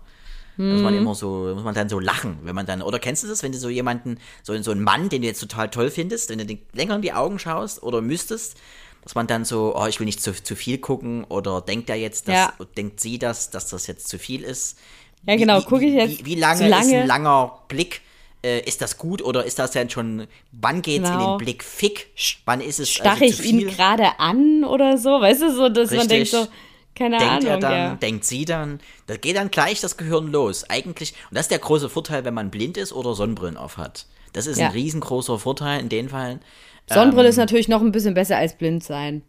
[0.57, 3.26] Muss man immer so, muss man dann so lachen, wenn man dann, oder kennst du
[3.28, 6.30] das, wenn du so jemanden, so, so einen Mann, den du jetzt total toll findest,
[6.30, 8.57] wenn du den länger in die Augen schaust oder müsstest,
[9.02, 11.96] dass man dann so, oh, ich will nicht zu, zu viel gucken oder denkt er
[11.96, 12.52] jetzt, dass, Ja.
[12.76, 14.78] denkt sie das, dass das jetzt zu viel ist?
[15.26, 16.84] Ja, genau, gucke ich jetzt Wie, wie lange, lange?
[16.86, 18.00] ist ein langer Blick?
[18.42, 21.32] Äh, ist das gut oder ist das denn schon, wann geht's in Genau.
[21.38, 22.09] den Blick fick?
[22.44, 25.20] Wann ist es Starre also ich ihn gerade an oder so?
[25.20, 26.30] Weißt du, so, dass man denkt Richtig.
[26.30, 26.46] so,
[26.95, 27.95] Keine denkt Ahnung, er dann, ja.
[27.97, 30.68] denkt sie dann, da geht dann gleich das Gehirn los.
[30.70, 34.07] Eigentlich, und das ist der große Vorteil, wenn man blind ist oder Sonnenbrillen auf hat.
[34.32, 34.66] Das ist Ja.
[34.66, 36.40] ein riesengroßer Vorteil in den Fällen.
[36.88, 37.30] Sonnenbrille Ähm.
[37.30, 39.22] ist natürlich noch ein bisschen besser als blind sein.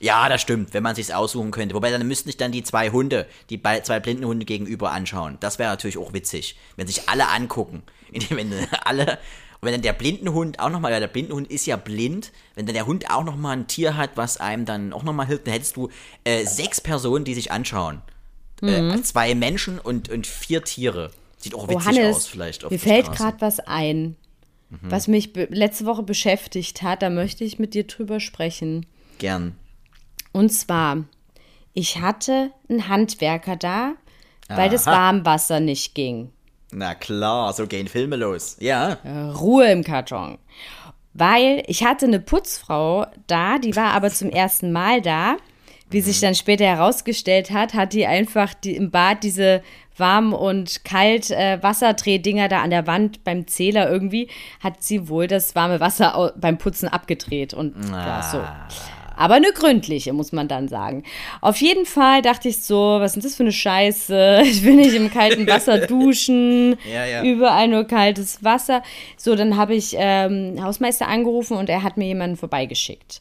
[0.00, 1.74] Ja, das stimmt, wenn man sich's aussuchen könnte.
[1.74, 5.36] Wobei dann müssten sich dann die zwei Hunde, die zwei blinden Hunde gegenüber anschauen.
[5.40, 7.82] Das wäre natürlich auch witzig, wenn sich alle angucken.
[8.10, 8.52] Indem wenn
[8.84, 9.18] alle
[9.64, 12.86] wenn dann der Blindenhund auch nochmal, weil der Blindenhund ist ja blind, wenn dann der
[12.86, 15.88] Hund auch nochmal ein Tier hat, was einem dann auch nochmal hilft, dann hättest du
[16.24, 18.02] äh, sechs Personen, die sich anschauen.
[18.60, 21.10] Äh, zwei Menschen und, und vier Tiere.
[21.36, 21.74] Sieht auch Mhm.
[21.74, 22.64] Oh, witzig Hannes, aus, vielleicht.
[22.64, 24.16] Auf mir fällt gerade was ein,
[24.70, 24.78] Mhm.
[24.90, 27.02] was mich letzte Woche beschäftigt hat.
[27.02, 28.86] Da möchte ich mit dir drüber sprechen.
[29.18, 29.54] Gern.
[30.32, 31.04] Und zwar,
[31.72, 33.94] ich hatte einen Handwerker da,
[34.48, 36.30] weil das Warmwasser nicht ging.
[36.72, 38.56] Na klar, so gehen Filme los.
[38.58, 38.98] Ja.
[39.38, 40.38] Ruhe im Karton.
[41.14, 45.36] Weil ich hatte eine Putzfrau da, die war aber zum ersten Mal da.
[45.90, 49.62] Wie sich dann später herausgestellt hat, hat die einfach die, im Bad diese
[49.98, 54.28] warm und kalt äh, Wasserdrehdinger da an der Wand beim Zähler irgendwie,
[54.60, 58.40] hat sie wohl das warme Wasser beim Putzen abgedreht und ja, so.
[59.22, 61.04] Aber eine gründliche, muss man dann sagen.
[61.40, 64.42] Auf jeden Fall dachte ich so, was ist das für eine Scheiße?
[64.44, 66.76] Ich will nicht im kalten Wasser duschen.
[66.92, 67.22] Ja, ja.
[67.22, 68.82] Überall nur kaltes Wasser.
[69.16, 73.20] So, dann habe ich ähm, Hausmeister angerufen und er hat mir jemanden vorbeigeschickt.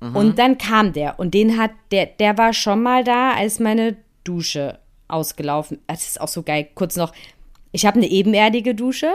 [0.00, 3.96] Und dann kam der und den hat, der, der war schon mal da, als meine
[4.24, 5.78] Dusche ausgelaufen.
[5.86, 6.66] Das ist auch so geil.
[6.74, 7.12] Kurz noch,
[7.70, 9.10] ich habe eine ebenerdige Dusche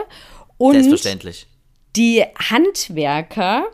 [0.56, 1.46] und Selbstverständlich.
[1.94, 3.66] die Handwerker,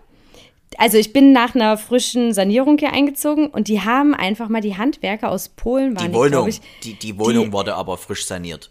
[0.79, 4.77] also ich bin nach einer frischen Sanierung hier eingezogen und die haben einfach mal die
[4.79, 8.71] Handwerker aus Polen waren Die Wohnung, ich, die, die Wohnung die- wurde aber frisch saniert.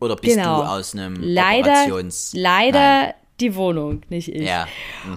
[0.00, 0.62] Oder bist Genau.
[0.62, 2.32] du aus einem leider, Operations...
[2.34, 3.14] leider Nein.
[3.40, 4.42] die Wohnung, nicht ich.
[4.42, 4.66] Ja.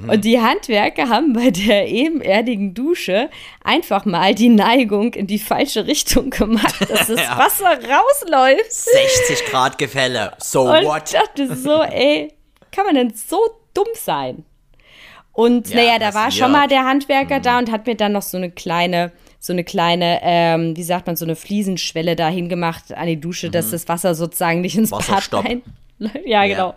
[0.08, 3.30] Und die Handwerker haben bei der ebenerdigen Dusche
[3.64, 7.38] einfach mal die Neigung in die falsche Richtung gemacht, dass das Ja.
[7.38, 8.72] Wasser rausläuft.
[8.72, 10.34] 60 Grad Gefälle.
[10.38, 11.04] So Und what?
[11.08, 12.34] ich dachte so, ey,
[12.72, 13.40] kann man denn so
[13.74, 14.46] dumm sein?
[15.38, 18.24] Und Ja, naja, da war schon mal der Handwerker da und hat mir dann noch
[18.24, 22.92] so eine kleine, so eine kleine, ähm, wie sagt man, so eine Fliesenschwelle da hingemacht
[22.92, 25.62] an die Dusche, dass das Wasser sozusagen nicht ins Bad rein.
[26.26, 26.74] Ja, genau.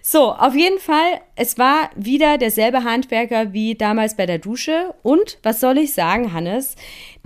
[0.00, 4.94] So, auf jeden Fall, es war wieder derselbe Handwerker wie damals bei der Dusche.
[5.02, 6.76] Und was soll ich sagen, Hannes?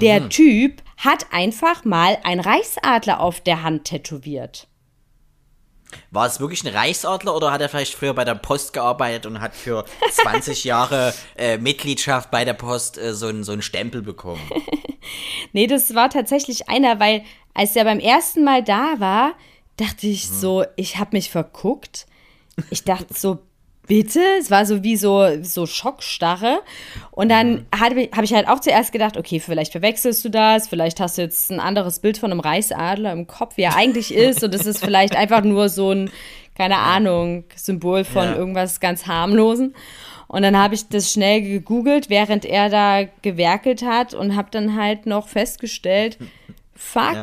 [0.01, 4.67] Der Typ hat einfach mal ein Reichsadler auf der Hand tätowiert.
[6.11, 9.41] War es wirklich ein Reichsadler oder hat er vielleicht früher bei der Post gearbeitet und
[9.41, 14.03] hat für 20 Jahre äh, Mitgliedschaft bei der Post äh, so, einen, so einen Stempel
[14.03, 14.41] bekommen?
[15.53, 17.25] Nee, das war tatsächlich einer, weil
[17.55, 19.33] als er beim ersten Mal da war,
[19.77, 22.07] dachte ich so, ich habe mich verguckt.
[22.71, 23.39] Ich dachte so,
[23.91, 24.21] bitte?
[24.39, 26.61] Es war so wie so, so Schockstarre.
[27.11, 31.01] Und dann habe hab ich halt auch zuerst gedacht, okay, vielleicht verwechselst du das, vielleicht
[31.01, 34.45] hast du jetzt ein anderes Bild von einem Reichsadler im Kopf, wie er eigentlich ist.
[34.45, 36.11] Und es ist vielleicht einfach nur so ein,
[36.57, 38.37] keine Ahnung, Symbol von Ja.
[38.37, 39.75] irgendwas ganz harmlosen.
[40.29, 44.77] Und dann habe ich das schnell gegoogelt, während er da gewerkelt hat und habe dann
[44.81, 46.17] halt noch festgestellt,
[46.77, 47.23] fuck, Ja.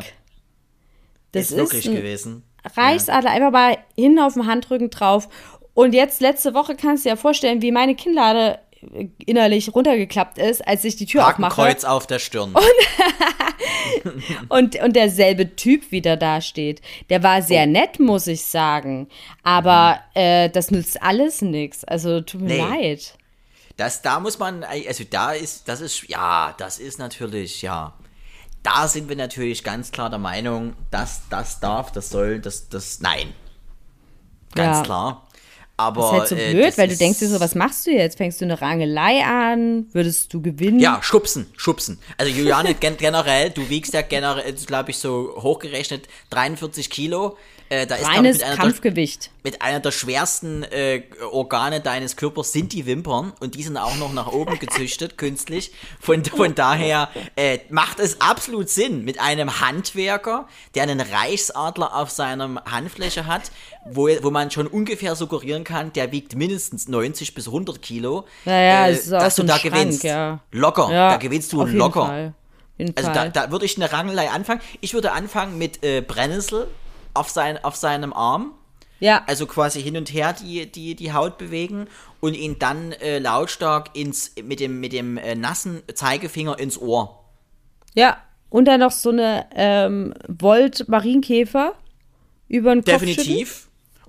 [1.32, 2.43] das ist ist, wirklich gewesen.
[2.76, 5.30] Reichsadler, einfach mal hin auf dem Handrücken drauf.
[5.78, 8.57] Und jetzt letzte Woche kannst du dir ja vorstellen, wie meine Kinnlade
[8.93, 12.55] äh, innerlich runtergeklappt ist, als ich die Tür aufmache Hakenkreuz auf der Stirn.
[14.49, 16.82] und, und derselbe Typ wieder da steht.
[17.11, 17.67] Der war sehr Oh.
[17.71, 19.07] nett, muss ich sagen.
[19.43, 21.84] Aber äh, das nützt alles nichts.
[21.84, 22.59] Also tut mir Nee.
[22.91, 23.13] leid.
[23.78, 27.93] Das, da muss man, also da ist, das ist, ja, das ist natürlich, ja.
[28.63, 32.99] Da sind wir natürlich ganz klar der Meinung, dass das darf, das soll, das, das,
[33.01, 33.34] nein.
[34.55, 34.84] Ganz Ja.
[34.84, 35.26] klar.
[35.80, 37.86] Aber, Das ist halt so äh, blöd, das weil du denkst dir so, was machst
[37.86, 38.17] du jetzt?
[38.17, 39.86] Fängst du eine Rangelei an?
[39.93, 40.80] Würdest du gewinnen?
[40.80, 41.99] Ja, schubsen, schubsen.
[42.17, 47.38] Also Juliane, gen generell, du wiegst ja generell, glaube ich, so hochgerechnet 43 Kilo.
[47.70, 49.32] Äh, da ist, glaub ich, Reines mit einer der- Kampfgewicht.
[49.43, 53.95] mit einer der schwersten äh, Organe deines Körpers sind die Wimpern und die sind auch
[53.97, 55.72] noch nach oben gezüchtet, künstlich.
[55.99, 62.09] Von, von daher äh, macht es absolut Sinn mit einem Handwerker, der einen Reichsadler auf
[62.09, 63.51] seiner Handfläche hat,
[63.89, 68.88] wo, wo man schon ungefähr suggerieren kann, der wiegt mindestens 90 bis 100 Kilo, Naja,
[68.88, 70.03] äh, es ist auch dass so du da Schrank, gewinnst.
[70.03, 70.39] ja.
[70.51, 72.05] Locker, Ja, da gewinnst du locker.
[72.05, 72.34] Fall.
[72.95, 74.61] Also da, da würde ich eine Rangelei anfangen.
[74.82, 76.68] Ich würde anfangen mit äh, Brennnessel
[77.18, 78.53] auf, sein, auf seinem Arm.
[78.99, 81.88] ja, Also quasi hin und her die, die, die Haut bewegen
[82.20, 87.26] und ihn dann äh, lautstark ins, mit dem, mit dem äh, nassen Zeigefinger ins Ohr.
[87.93, 88.18] ja.
[88.49, 91.74] Und dann noch so eine ähm, Volt-Marienkäfer
[92.47, 93.45] über den Kopf schütten.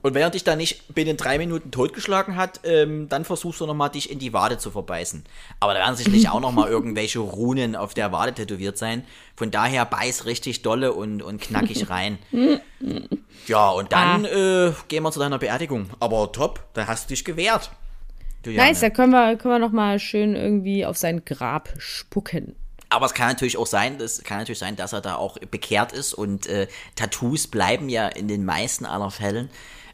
[0.03, 3.67] Und wenn er dich dann nicht binnen drei Minuten totgeschlagen hat, ähm, dann versuchst du
[3.67, 5.25] nochmal, dich in die Wade zu verbeißen.
[5.61, 9.05] Aber da werden sicherlich auch nochmal irgendwelche Runen auf der Wade tätowiert sein.
[9.37, 12.19] Von daher beiß richtig dolle und, und knackig rein.
[13.47, 15.91] ja, und dann äh, gehen wir zu deiner Beerdigung.
[16.01, 17.71] Aber top, da hast du dich gewehrt.
[18.45, 18.69] Juliane.
[18.71, 22.57] Nice, da können wir, können wir noch mal schön irgendwie auf sein Grab spucken.
[22.91, 25.93] Aber es kann natürlich auch sein, das kann natürlich sein, dass er da auch bekehrt
[25.93, 29.51] ist und äh, Tattoos bleiben ja in den meisten aller Fällen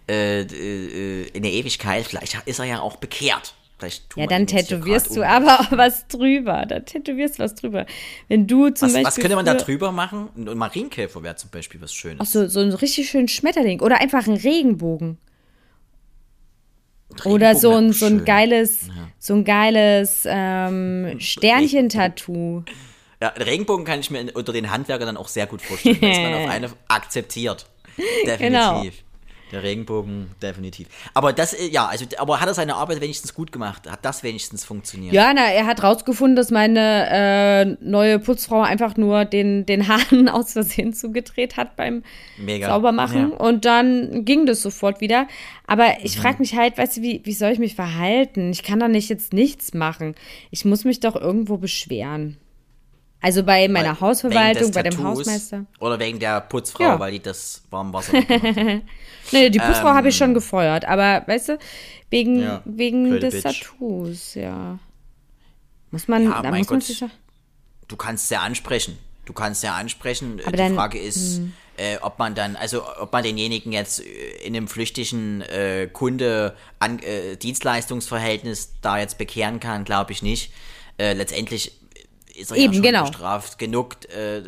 [0.09, 2.07] äh, äh, in der Ewigkeit.
[2.07, 3.55] Vielleicht ist er ja auch bekehrt.
[4.17, 5.27] Ja, dann tätowierst du um.
[5.27, 6.65] aber was drüber.
[6.67, 7.87] Da tätowierst du was drüber.
[8.29, 9.05] Wenn du zum Was, Beispiel.
[9.05, 10.29] was könnte man da drüber machen?
[10.37, 12.19] Ein Marienkäfer wäre zum Beispiel was Schönes.
[12.21, 13.81] Ach so, so ein richtig schönen Schmetterling.
[13.81, 15.19] Oder einfach ein Regenbogen.
[17.25, 18.89] Oder so ein, Regenbogen so ein geiles,
[19.19, 22.65] so ein geiles ähm, Sternchen-Tattoo.
[23.21, 25.99] Ja, einen Regenbogen kann ich mir unter den Handwerkern dann auch sehr gut vorstellen.
[26.01, 27.67] Da ist man auf eine akzeptiert.
[28.27, 28.39] Definitiv.
[28.39, 28.83] Genau.
[29.55, 30.89] Der Regenbogen, definitiv.
[31.15, 33.89] Aber das, äh, ja, also, aber hat er seine Arbeit wenigstens gut gemacht?
[33.89, 35.15] Hat das wenigstens funktioniert?
[35.15, 40.29] Ja, na, er hat rausgefunden, dass meine äh, neue Putzfrau einfach nur den, den Hahn
[40.33, 42.03] aus Versehen zugedreht hat beim
[42.37, 42.67] Mega.
[42.67, 43.31] Saubermachen.
[43.31, 43.37] Ja.
[43.37, 45.29] Und dann ging das sofort wieder.
[45.69, 45.91] Aber Mhm.
[46.03, 48.51] ich frage mich halt, weißt du, wie, wie soll ich mich verhalten?
[48.51, 50.17] Ich kann doch nicht jetzt nichts machen.
[50.51, 52.39] Ich muss mich doch irgendwo beschweren.
[53.25, 55.65] Also bei meiner Weil- Hausverwaltung, bei dem Hausmeister.
[55.81, 56.99] Oder wegen der Putzfrau, Ja.
[57.01, 58.83] weil die das warme Wasser hat.
[59.33, 61.59] Nee, die Putzfrau habe ich schon gefeuert, aber weißt du,
[62.11, 62.43] wegen, Ähm.
[62.43, 63.63] Ja, wegen des Bitch.
[63.63, 64.79] Tattoos, ja.
[65.91, 66.83] Muss man, Ja, da muss man Gott.
[66.83, 67.09] sich doch-
[67.89, 68.99] Du kannst ja ansprechen.
[69.25, 70.41] Du kannst ja ansprechen.
[70.43, 70.75] Aber die dann- hm.
[70.77, 71.41] Frage ist,
[71.79, 74.05] äh, ob man dann, also ob man denjenigen jetzt äh,
[74.45, 80.53] in einem flüchtigen äh, Kunde an, äh, Dienstleistungsverhältnis da jetzt bekehren kann, glaube ich nicht.
[80.99, 81.73] Äh, letztendlich
[82.37, 83.07] ist er Eben, ja schon genau.
[83.07, 84.43] bestraft genug, äh,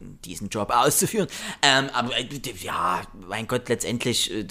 [0.00, 1.28] diesen Job auszuführen.
[1.62, 2.28] Ähm, aber äh,
[2.60, 4.32] ja, mein Gott, letztendlich.
[4.32, 4.46] Äh,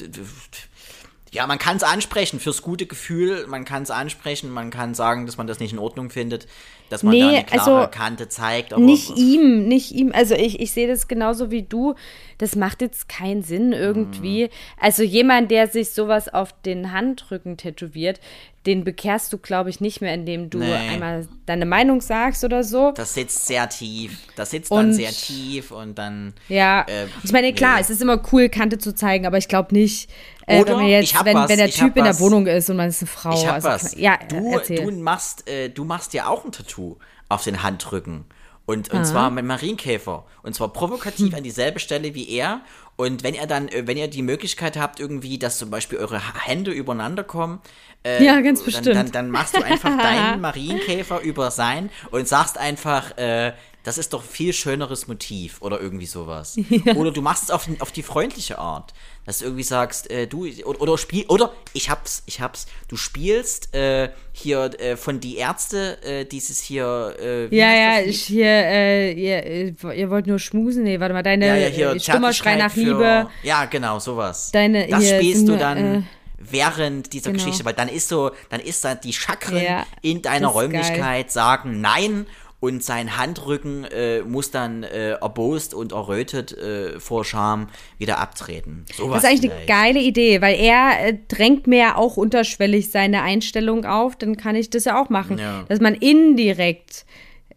[1.32, 5.26] ja, man kann es ansprechen fürs gute Gefühl, man kann es ansprechen, man kann sagen,
[5.26, 6.48] dass man das nicht in Ordnung findet,
[6.92, 8.78] dass man da Nee, eine klare also Kante zeigt.
[8.78, 10.12] Nicht ihm, nicht ihm.
[10.14, 11.96] Also ich, ich sehe das genauso wie du.
[12.38, 14.52] Das macht jetzt keinen Sinn irgendwie.
[14.80, 18.20] Also jemand, der sich sowas auf den Handrücken tätowiert,
[18.66, 20.74] den bekehrst du, glaube ich, nicht mehr, indem du Nee.
[20.74, 22.92] einmal deine Meinung sagst oder so.
[22.96, 24.18] Das sitzt sehr tief.
[24.36, 26.34] Das sitzt dann Und- sehr tief und dann.
[26.48, 27.82] Ja, Äh, ich meine, klar, nee.
[27.82, 30.10] es ist immer cool, Kante zu zeigen, aber ich glaube nicht,
[30.48, 32.20] äh, Oder wenn, jetzt, wenn, was, wenn der Typ in der was.
[32.22, 33.34] Wohnung ist und man ist eine Frau.
[33.34, 33.96] Ich hab also, was.
[33.98, 34.78] Ja, du, erzähl.
[34.86, 36.98] du machst, äh, du machst ja auch ein Tattoo
[37.30, 38.26] auf den Handrücken.
[38.66, 38.98] Und, Ah.
[39.00, 40.26] und zwar mit Marienkäfer.
[40.42, 41.36] Und zwar provokativ Hm.
[41.36, 42.62] an dieselbe Stelle wie er.
[42.96, 46.22] Und wenn ihr dann, äh, wenn ihr die Möglichkeit habt, irgendwie, dass zum Beispiel eure
[46.46, 47.60] Hände übereinander kommen,
[48.04, 48.96] äh, Ja, ganz dann, bestimmt.
[48.96, 54.14] Dann, dann machst du einfach deinen Marienkäfer über sein und sagst einfach, äh, das ist
[54.14, 56.56] doch viel schöneres Motiv oder irgendwie sowas.
[56.96, 58.94] Oder du machst es auf, auf die freundliche Art.
[59.26, 62.96] Dass du irgendwie sagst, äh, du, oder, oder spiel, oder ich hab's, ich hab's, du
[62.96, 68.46] spielst äh, hier äh, von die Ärzte äh, dieses hier, äh, ja, ja, ich hier,
[68.48, 70.84] äh, ihr, äh, ihr wollt nur schmusen.
[70.84, 73.30] Nee, warte mal, deine ja, ja, äh, Stummer Schrei Zärtlichkeit nach für- Liebe.
[73.44, 74.50] Ja, genau, sowas.
[74.52, 76.02] Deine- das hier spielst du dann äh,
[76.38, 77.44] während dieser genau.
[77.44, 81.82] Geschichte, weil dann ist so, dann ist da die Chakren Ja, in deiner Räumlichkeit sagen
[81.82, 82.26] Nein
[82.60, 87.68] und sein Handrücken äh, muss dann äh, erbost und errötet äh, vor Scham
[87.98, 88.86] wieder abtreten.
[88.96, 89.70] Sowas Das ist eigentlich vielleicht.
[89.70, 94.38] eine geile Idee, weil er äh, drängt mir ja auch unterschwellig seine Einstellung auf, dann
[94.38, 95.40] kann ich das ja auch machen.
[95.40, 95.64] Ja.
[95.68, 97.06] Dass man indirekt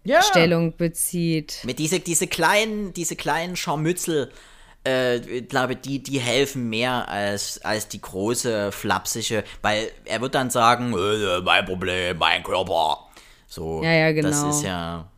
[0.02, 0.22] Ja.
[0.22, 1.60] Stellung bezieht.
[1.64, 4.32] Mit diese, diese kleinen, diese kleinen Scharmützel,
[4.86, 10.34] äh, ich glaube, die, die helfen mehr als, als die große, flapsige, weil er wird
[10.34, 13.00] dann sagen, äh, mein Problem, mein Körper.
[13.48, 14.50] So, Ja, ja, Das genau.
[14.50, 15.08] ist ja,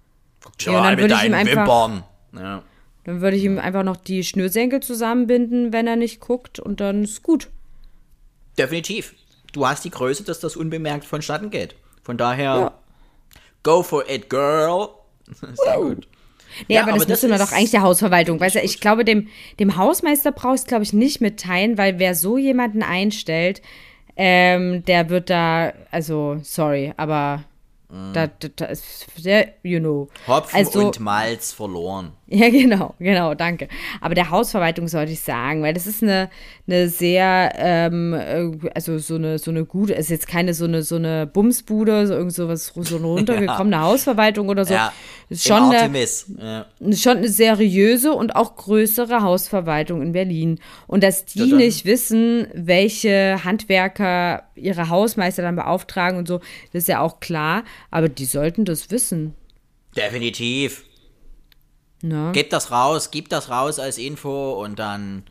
[0.43, 2.05] guck Ja, mit würde ich ihm deinen einfach- Wimpern.
[2.35, 2.63] Ja.
[3.05, 7.05] Dann würde ich ihm einfach noch die Schnürsenkel zusammenbinden, wenn er nicht guckt und dann
[7.05, 7.49] ist gut.
[8.59, 9.15] Definitiv.
[9.53, 11.75] Du hast die Größe, dass das unbemerkt vonstatten geht.
[12.03, 12.73] Von daher, Ja.
[13.63, 14.89] go for it, girl.
[15.65, 16.07] Sehr gut.
[16.69, 18.41] Nee, Ja, aber aber das, wir ist- doch eigentlich der Hausverwaltung.
[18.41, 19.29] Weißt du, ich glaube, dem,
[19.61, 23.63] dem Hausmeister brauchst du, glaube ich, nicht mitteilen, weil wer so jemanden einstellt,
[24.17, 27.45] ähm, der wird da, also, sorry, aber
[27.91, 29.07] da, da, da ist
[29.63, 30.09] you know.
[30.27, 32.13] Hopfen also, und Malz verloren.
[32.31, 33.69] Ja, genau, genau, danke.
[34.03, 36.29] Aber der Hausverwaltung sollte ich sagen, weil das ist eine,
[36.67, 40.83] eine sehr, ähm, äh, also so eine, so eine gute, ist jetzt keine so eine,
[40.83, 44.75] so eine Bumsbude, so irgend sowas, so eine runtergekommene Hausverwaltung oder so.
[44.75, 44.93] Ja,
[45.31, 45.91] ist schon eine.
[46.39, 46.67] Ja.
[46.95, 50.61] schon eine seriöse und auch größere Hausverwaltung in Berlin.
[50.87, 56.41] Und dass die Ja, nicht wissen, welche Handwerker ihre Hausmeister dann beauftragen und so,
[56.73, 57.65] das ist ja auch klar.
[57.91, 59.33] Aber die sollten das wissen.
[59.97, 60.85] Definitiv.
[62.03, 62.31] Ne?
[62.33, 65.25] Gebt das raus, gib das raus als Info und dann,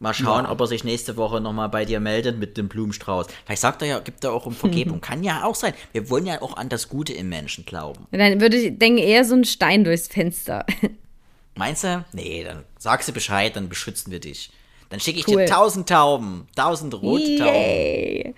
[0.00, 3.26] Mal schauen, ob er sich nächste Woche nochmal bei dir meldet mit dem Blumenstrauß.
[3.44, 5.00] Vielleicht sagt er ja, gibt er auch um Vergebung.
[5.00, 5.74] Kann ja auch sein.
[5.92, 8.06] Wir wollen ja auch an das Gute im Menschen glauben.
[8.12, 10.64] Dann würde ich denken, eher so ein Stein durchs Fenster.
[11.56, 12.04] Meinst du?
[12.12, 14.52] Nee, dann sagst du Bescheid, dann beschützen wir dich.
[14.90, 15.38] Dann schicke ich Cool.
[15.38, 18.34] dir tausend Tauben, tausend rote Tauben,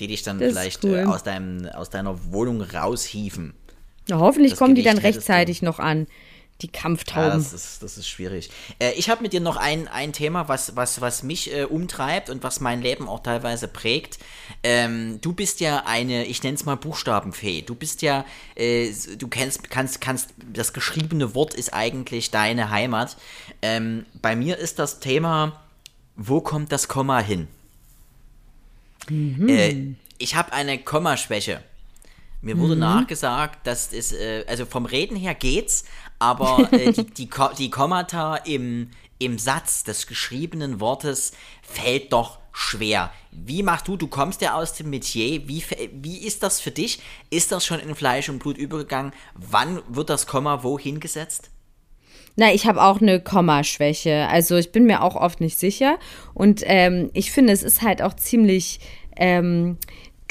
[0.00, 1.00] die dich dann Das vielleicht cool.
[1.00, 3.52] äh, aus, deinem, aus deiner Wohnung raushieven.
[4.08, 6.06] Ja, hoffentlich Das kommen die dann Gewicht rechtzeitig noch an.
[6.64, 7.30] Die Ja, Kampftauben.
[7.38, 8.50] das ist, das ist schwierig.
[8.78, 12.30] Äh, ich habe mit dir noch ein, ein Thema, was, was, was mich äh, umtreibt
[12.30, 14.18] und was mein Leben auch teilweise prägt.
[14.62, 17.62] Ähm, du bist ja eine, ich nenne es mal Buchstabenfee.
[17.62, 23.16] Du bist ja, äh, du kennst, kannst, kannst, das geschriebene Wort ist eigentlich deine Heimat.
[23.62, 25.60] Ähm, bei mir ist das Thema,
[26.16, 27.48] wo kommt das Komma hin?
[29.10, 31.62] Äh, ich habe eine Kommaschwäche.
[32.40, 35.84] Mir wurde nachgesagt, dass es, äh, also vom Reden her geht's,
[36.24, 42.38] aber äh, die, die, Ko die Kommata im, im Satz des geschriebenen Wortes fällt doch
[42.52, 43.12] schwer.
[43.30, 45.62] Wie machst du, du kommst ja aus dem Metier, wie,
[45.92, 47.00] wie ist das für dich?
[47.30, 49.12] Ist das schon in Fleisch und Blut übergegangen?
[49.34, 51.50] Wann wird das Komma wo hingesetzt?
[52.36, 54.26] Na, ich habe auch eine Kommaschwäche.
[54.28, 55.98] Also ich bin mir auch oft nicht sicher.
[56.32, 58.80] Und ähm, ich finde, es ist halt auch ziemlich
[59.16, 59.78] ähm,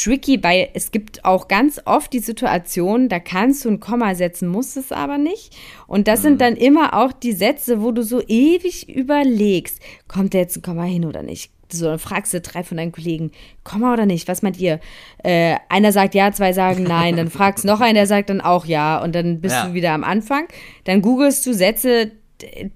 [0.03, 4.47] tricky, weil es gibt auch ganz oft die Situation, da kannst du ein Komma setzen,
[4.47, 5.55] musst es aber nicht.
[5.87, 10.39] Und das sind dann immer auch die Sätze, wo du so ewig überlegst, kommt da
[10.39, 11.51] jetzt ein Komma hin oder nicht?
[11.71, 13.31] So, dann fragst du drei von deinen Kollegen,
[13.63, 14.27] Komma oder nicht?
[14.27, 14.79] Was meint ihr?
[15.23, 17.15] Äh, einer sagt ja, zwei sagen nein.
[17.15, 19.01] Dann fragst noch einen, der sagt dann auch ja.
[19.01, 19.67] Und dann bist Ja.
[19.67, 20.47] du wieder am Anfang.
[20.83, 22.11] Dann googelst du Sätze,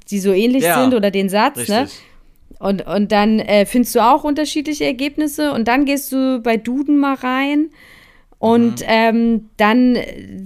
[0.10, 1.88] die so ähnlich Ja, sind oder den Satz, ne?
[2.60, 6.98] Und, und dann äh, findest du auch unterschiedliche Ergebnisse und dann gehst du bei Duden
[6.98, 7.70] mal rein
[8.40, 9.98] und ähm, dann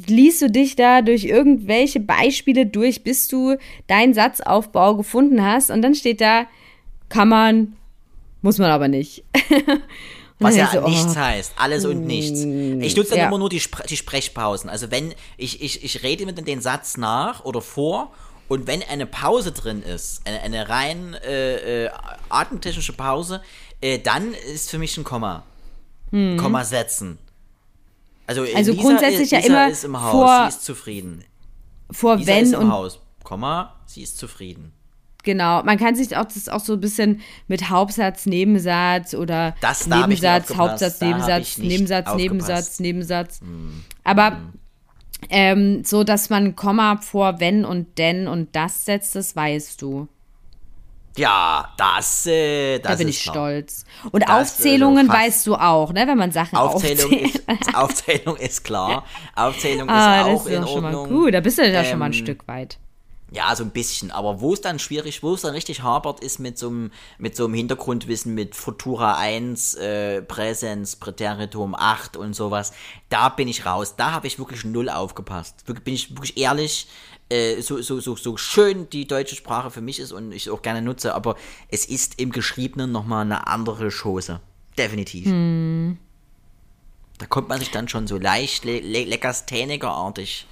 [0.07, 3.57] liest du dich da durch irgendwelche Beispiele durch, bis du
[3.87, 6.45] deinen Satzaufbau gefunden hast und dann steht da,
[7.09, 7.73] kann man,
[8.41, 9.23] muss man aber nicht.
[10.39, 12.39] Was ja denkst du, nichts oh, heißt, alles und nichts.
[12.39, 13.27] Ich nutze dann ja.
[13.27, 14.69] immer nur die, Spre die Sprechpausen.
[14.69, 18.11] Also wenn ich, ich, ich rede mir dann den Satz nach oder vor
[18.51, 21.89] und wenn eine Pause drin ist, eine, eine rein äh, äh,
[22.27, 23.41] atemtechnische Pause,
[23.79, 25.43] äh, dann ist für mich ein Komma.
[26.11, 27.17] Komma setzen.
[28.27, 28.47] Also, Mhm.
[28.55, 31.23] Also Lisa grundsätzlich ist, ja immer ist im Haus, vor- sie ist zufrieden.
[31.91, 34.73] vor Lisa wenn ist im und Haus, Komma, sie ist zufrieden.
[35.23, 39.87] Genau, man kann sich auch das auch so ein bisschen mit Hauptsatz, Nebensatz oder Das-
[39.87, 40.53] Nebensatz.
[40.55, 42.19] Hauptsatz, Nebensatz, ich nicht Nebensatz, aufgepasst.
[42.79, 42.83] Hm.
[42.83, 43.41] Nebensatz, Nebensatz.
[45.29, 50.07] Ähm, so, dass man Komma vor wenn und denn und das setzt, das weißt du.
[51.17, 53.85] Ja, das, äh, das Da bin ich stolz.
[54.11, 55.19] Und Das, äh, Aufzählungen fast.
[55.19, 57.35] weißt du auch, ne, wenn man Sachen Aufzählung aufzählt.
[57.35, 59.05] ist, Aufzählung ist klar.
[59.35, 61.09] Aufzählung ah, ist das auch ist in doch schon mal Ordnung.
[61.09, 61.33] gut.
[61.33, 62.79] Da bist du ja schon mal ein Ähm, Stück weit.
[63.33, 64.11] Ja, so ein bisschen.
[64.11, 67.35] Aber wo es dann schwierig, wo es dann richtig hapert, ist mit so einem, mit
[67.35, 72.73] so einem Hintergrundwissen mit Futura 1, äh, Präsens, Präteritum 8 und sowas.
[73.07, 73.95] Da bin ich raus.
[73.95, 75.65] Da habe ich wirklich null aufgepasst.
[75.65, 76.87] Wirklich, bin ich wirklich ehrlich,
[77.31, 80.61] äh, so, so, so, so schön die deutsche Sprache für mich ist und ich auch
[80.61, 81.37] gerne nutze, aber
[81.69, 84.41] es ist im Geschriebenen nochmal eine andere Chose.
[84.77, 85.27] Definitiv.
[85.27, 85.97] Hm.
[87.17, 90.47] Da kommt man sich dann schon so leicht le le leckerstänigerartig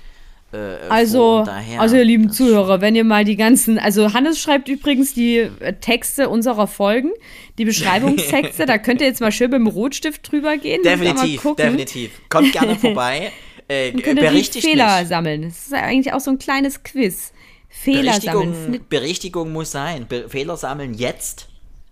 [0.52, 0.58] äh,
[0.90, 4.68] Also, und also ihr lieben Das- Zuhörer, wenn ihr mal die ganzen, also Hannes schreibt
[4.70, 7.12] übrigens die äh, Texte unserer Folgen,
[7.58, 10.80] die Beschreibungstexte, da könnt ihr jetzt mal schön mit dem Rotstift drüber gehen.
[10.80, 11.66] und Definitiv, gucken.
[11.66, 12.12] definitiv.
[12.30, 13.32] Kommt gerne vorbei.
[13.68, 15.08] Äh, Dann könnt ihr Fehler mich.
[15.10, 15.42] sammeln.
[15.44, 17.34] Das ist eigentlich auch so ein kleines Quiz.
[17.68, 18.52] Fehler sammeln.
[18.54, 20.08] Berichtigung, Berichtigung muss sein.
[20.10, 21.49] Be Fehler sammeln jetzt,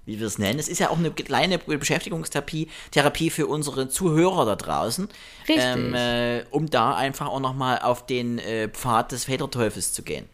[0.08, 0.58] wie wir es nennen.
[0.58, 5.10] Es ist ja auch eine kleine Beschäftigungstherapie Therapie für unsere Zuhörer da draußen.
[5.48, 5.64] Richtig.
[5.64, 10.28] Ähm, äh, um da einfach auch nochmal auf den äh, Pfad des Fehlerteufels zu gehen.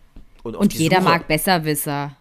[0.44, 1.10] Und die jeder Suche.
[1.10, 2.16] mag Besserwisser.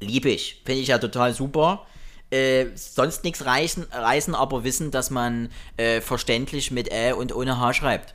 [0.00, 0.62] Liebe ich.
[0.64, 1.86] Finde ich ja total super.
[2.30, 7.58] Äh, sonst nichts reißen, reißen, aber wissen, dass man äh, verständlich mit Ä und ohne
[7.58, 8.14] H schreibt.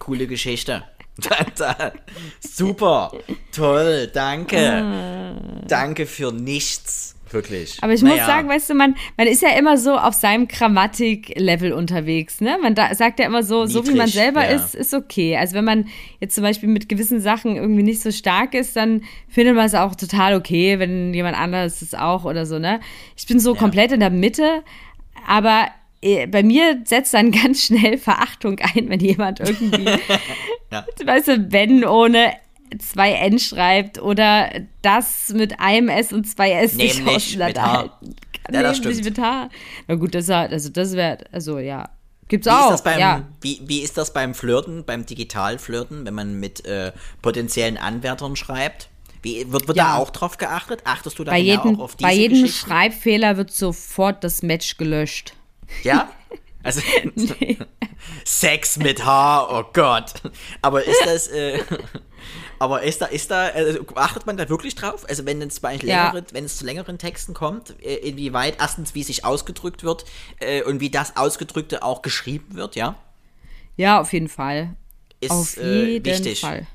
[0.00, 0.82] Coole Geschichte.
[2.40, 3.12] Super.
[3.52, 4.10] Toll.
[4.12, 5.36] Danke.
[5.68, 7.13] Danke für nichts.
[7.34, 7.78] Wirklich.
[7.82, 10.46] Aber ich Naja, muss sagen, weißt du, man, man ist ja immer so auf seinem
[10.46, 12.58] Grammatik-Level unterwegs, ne?
[12.62, 14.50] Man da, sagt ja immer so, so wie man Niedrig, selber ja.
[14.50, 15.36] ist, ist okay.
[15.36, 15.88] Also wenn man
[16.20, 19.74] jetzt zum Beispiel mit gewissen Sachen irgendwie nicht so stark ist, dann findet man es
[19.74, 22.80] auch total okay, wenn jemand anderes es auch oder so, ne?
[23.16, 24.62] Ich bin so komplett in der Mitte,
[25.26, 25.66] aber
[26.00, 29.84] äh, bei mir setzt dann ganz schnell Verachtung ein, wenn jemand irgendwie,
[30.74, 30.84] Ja.
[31.06, 32.32] weißt du, wenn ohne
[32.78, 34.50] zwei N schreibt oder
[34.82, 37.16] das mit einem S und zwei S nicht mit H.
[37.16, 38.54] auseinanderhalten kann.
[38.54, 39.04] Ja, das stimmt.
[39.04, 39.48] mit H.
[39.88, 41.88] Na gut, das, also das wäre, also ja,
[42.28, 42.64] gibt's Wie auch.
[42.66, 43.22] ist, das beim, ja.
[43.40, 46.92] wie, wie ist das beim Flirten, beim Digitalflirten, wenn man mit äh,
[47.22, 48.88] potenziellen Anwärtern schreibt?
[49.22, 49.94] Wie, wird wird Ja.
[49.94, 50.82] da auch drauf geachtet?
[50.84, 52.46] Achtest du da Bei genau jedem, auch auf diese bei jedem?
[52.46, 55.34] Schreibfehler wird sofort das Match gelöscht.
[55.82, 56.10] Ja?
[56.66, 56.80] Also
[58.24, 60.14] Sex mit Haar, oh Gott.
[60.62, 61.58] Aber ist das, äh,
[62.58, 65.04] aber ist da, ist da, äh, achtet man da wirklich drauf?
[65.08, 66.06] Also wenn es bei Ja.
[66.12, 70.04] längeren, wenn es zu längeren Texten kommt, äh, inwieweit erstens, wie sich ausgedrückt wird
[70.40, 72.96] äh, und wie das Ausgedrückte auch geschrieben wird, ja?
[73.76, 74.76] Ja, auf jeden Fall.
[75.20, 76.40] Ist auf äh, jeden wichtig.
[76.40, 76.66] Fall.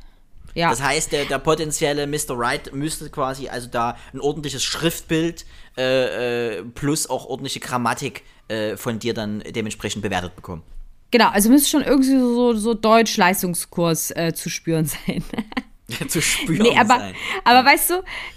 [0.56, 0.70] Ja.
[0.72, 2.32] Das heißt, der, der potenzielle Mr.
[2.32, 5.46] Right müsste quasi also da ein ordentliches Schriftbild
[5.78, 10.64] äh, äh, plus auch ordentliche Grammatik äh, von dir dann dementsprechend bewertet bekommen.
[11.12, 15.24] Genau, also müsste schon irgendwie so, so Deutsch-Leistungskurs äh, zu spüren sein.
[16.08, 17.14] zu spüren Nee, aber, sein.
[17.44, 17.94] aber weißt du,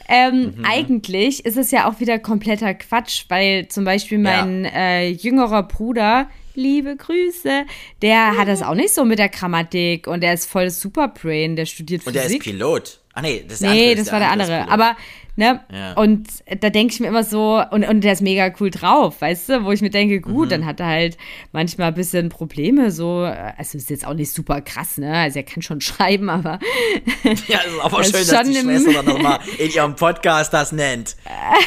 [0.08, 0.64] ähm, Mhm.
[0.64, 4.44] eigentlich ist es ja auch wieder kompletter Quatsch, weil zum Beispiel Ja.
[4.44, 7.64] mein äh, jüngerer Bruder, liebe Grüße,
[8.02, 11.66] der hat das auch nicht so mit der Grammatik und der ist voll Superbrain, der
[11.66, 12.42] studiert Und der ist Physik.
[12.44, 12.98] Pilot.
[13.14, 14.48] Ah nee, das Nee, das war der andere.
[14.64, 14.70] Pilot.
[14.70, 14.96] Aber,
[15.36, 15.94] ne, Ja.
[15.94, 16.28] und
[16.60, 19.64] da denke ich mir immer so, und, und der ist mega cool drauf, weißt du,
[19.64, 20.32] wo ich mir denke, Mhm.
[20.34, 21.16] gut, dann hat er halt
[21.52, 25.42] manchmal ein bisschen Probleme, so, also ist jetzt auch nicht super krass, ne, also er
[25.44, 26.58] kann schon schreiben, aber
[27.48, 31.16] Ja, es ist aber schön, dass die Schwester dann nochmal in ihrem Podcast das nennt.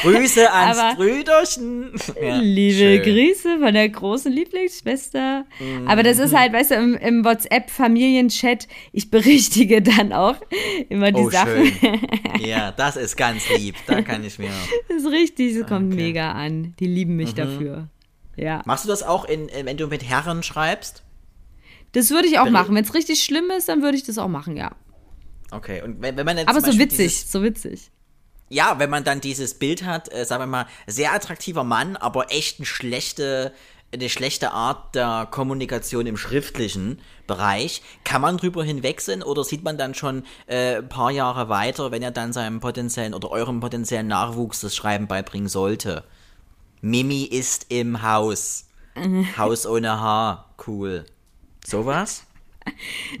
[0.02, 1.90] Grüße ans Aber- Brüderchen.
[2.22, 3.02] Ja, liebe schön.
[3.02, 5.44] Grüße von der großen Lieblingsschwester.
[5.86, 10.36] Aber das ist halt, weißt du, im, im WhatsApp-Familienchat, ich berichtige dann auch
[10.88, 11.66] immer die Oh, Sachen.
[11.66, 12.00] schön.
[12.46, 13.55] Ja, das ist ganz lieb.
[13.86, 14.50] Da kann ich mir.
[14.88, 16.00] Das ist richtig, das kommt Okay.
[16.00, 16.06] Mhm.
[16.08, 16.74] mega an.
[16.80, 17.88] Die lieben mich dafür.
[18.36, 18.62] Ja.
[18.66, 21.02] Machst du das auch, in, äh, wenn du mit Herren schreibst?
[21.92, 22.74] Das würde ich auch Beri- machen.
[22.74, 24.72] Wenn es richtig schlimm ist, dann würde ich das auch machen, ja.
[25.50, 27.90] Okay, und wenn, wenn man jetzt Aber so witzig, Dieses, so witzig.
[28.48, 32.32] ja, wenn man dann dieses Bild hat, äh, sagen wir mal, sehr attraktiver Mann, aber
[32.32, 33.52] echt eine schlechte,
[33.94, 39.78] eine schlechte Art der Kommunikation im schriftlichen Bereich, kann man drüber hinwegsehen oder sieht man
[39.78, 44.08] dann schon äh, ein paar Jahre weiter, wenn er dann seinem potenziellen oder eurem potenziellen
[44.08, 46.04] Nachwuchs das Schreiben beibringen sollte?
[46.80, 48.66] Mimi ist im Haus.
[49.36, 50.54] Haus ohne Haar.
[50.66, 51.04] Cool.
[51.64, 52.24] Sowas?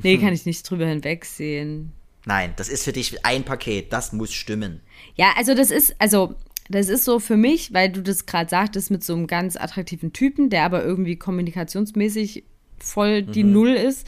[0.02, 1.92] Nee, kann ich nicht drüber hinwegsehen.
[2.24, 3.92] Nein, das ist für dich ein Paket.
[3.92, 4.80] Das muss stimmen.
[5.14, 6.34] Ja, also das ist, also
[6.68, 10.12] das ist so für mich, weil du das gerade sagtest, mit so einem ganz attraktiven
[10.12, 12.44] Typen, der aber irgendwie kommunikationsmäßig
[12.78, 13.52] voll die Mhm.
[13.52, 14.06] Null ist,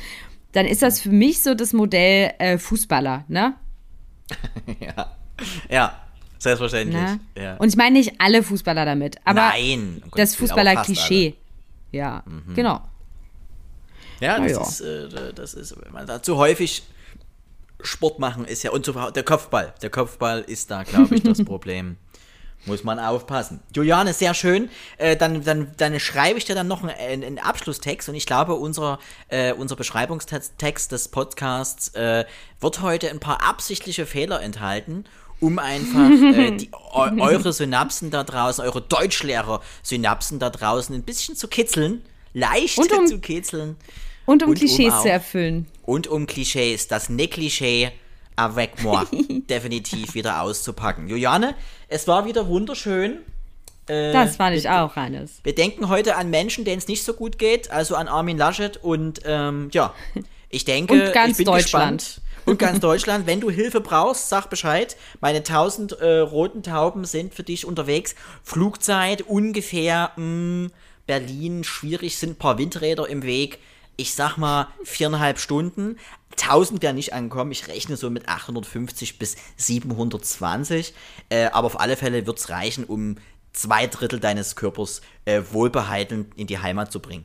[0.53, 3.55] dann ist das für mich so das Modell äh, Fußballer, ne?
[4.81, 5.17] Ja.
[5.71, 6.01] Ja,
[6.39, 7.01] selbstverständlich.
[7.01, 7.21] ne?
[7.37, 7.57] Ja.
[7.57, 11.35] Und ich meine nicht alle Fußballer damit, aber Nein, um das Fußballer-Klischee.
[11.93, 12.23] Ja,
[12.55, 12.75] genau.
[12.75, 12.85] alle.
[14.21, 14.63] Ja, das ja.
[14.63, 16.83] ist, äh, das ist, wenn man da zu häufig
[17.81, 19.73] Sport machen ist ja, und so, der Kopfball.
[19.83, 21.97] Der Kopfball ist da, glaube ich, das Problem.
[22.67, 23.61] Muss man aufpassen.
[23.75, 24.69] Juliane, sehr schön.
[24.99, 28.55] Äh, dann, dann, dann schreibe ich dir dann noch einen, einen Abschlusstext und ich glaube,
[28.55, 28.99] unser,
[29.29, 32.25] äh, unser Beschreibungstext des Podcasts äh,
[32.61, 35.05] wird heute ein paar absichtliche Fehler enthalten,
[35.41, 41.37] um einfach äh, die, eu, eure Synapsen da draußen, eure Deutschlehrer-Synapsen da draußen ein bisschen
[41.37, 42.03] zu kitzeln,
[42.35, 43.77] leicht um- zu kitzeln
[44.27, 45.67] Und um Und um Klischees auch- zu erfüllen.
[45.83, 47.93] und um Klischees, das Ne-Klischee
[48.39, 49.05] avec moi
[49.51, 51.09] definitiv wieder auszupacken.
[51.09, 51.55] Juliane,
[51.89, 53.19] es war wieder wunderschön.
[53.87, 55.41] Äh, Das fand ich auch, Hannes.
[55.43, 58.77] Wir denken heute an Menschen, denen es nicht so gut geht, also an Armin Laschet
[58.77, 59.93] und ähm, ja,
[60.51, 62.01] ich denke, Und ganz ich bin Deutschland.
[62.03, 62.23] gespannt.
[62.47, 64.97] Und ganz Deutschland, wenn du Hilfe brauchst, sag Bescheid.
[65.21, 68.15] Meine 1000 äh, roten Tauben sind für dich unterwegs.
[68.43, 70.71] Flugzeit ungefähr mh,
[71.07, 73.59] Berlin, schwierig, sind ein paar Windräder im Weg.
[74.01, 75.99] Ich sag mal viereinhalb Stunden.
[76.41, 77.51] 1000 werden nicht ankommen.
[77.51, 80.95] Ich rechne so mit 850 bis 720.
[81.29, 83.17] Äh, aber auf alle Fälle wird's reichen, um
[83.53, 87.25] zwei Drittel deines Körpers äh, wohlbehalten in die Heimat zu bringen.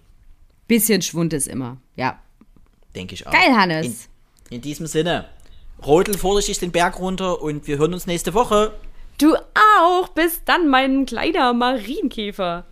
[0.68, 1.78] Bisschen Schwund ist immer.
[1.96, 2.20] Ja.
[2.96, 3.32] Denke ich auch.
[3.32, 3.86] Geil, Hannes.
[4.50, 5.30] In, in diesem Sinne,
[5.86, 8.74] rodel vorsichtig den Berg runter und wir hören uns nächste Woche.
[9.20, 10.08] Du auch.
[10.10, 12.66] Bis dann, mein kleiner Marienkäfer.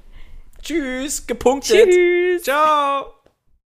[0.63, 1.87] Tschüss, gepunktet.
[1.87, 2.43] Tschüss.
[2.43, 3.13] Ciao.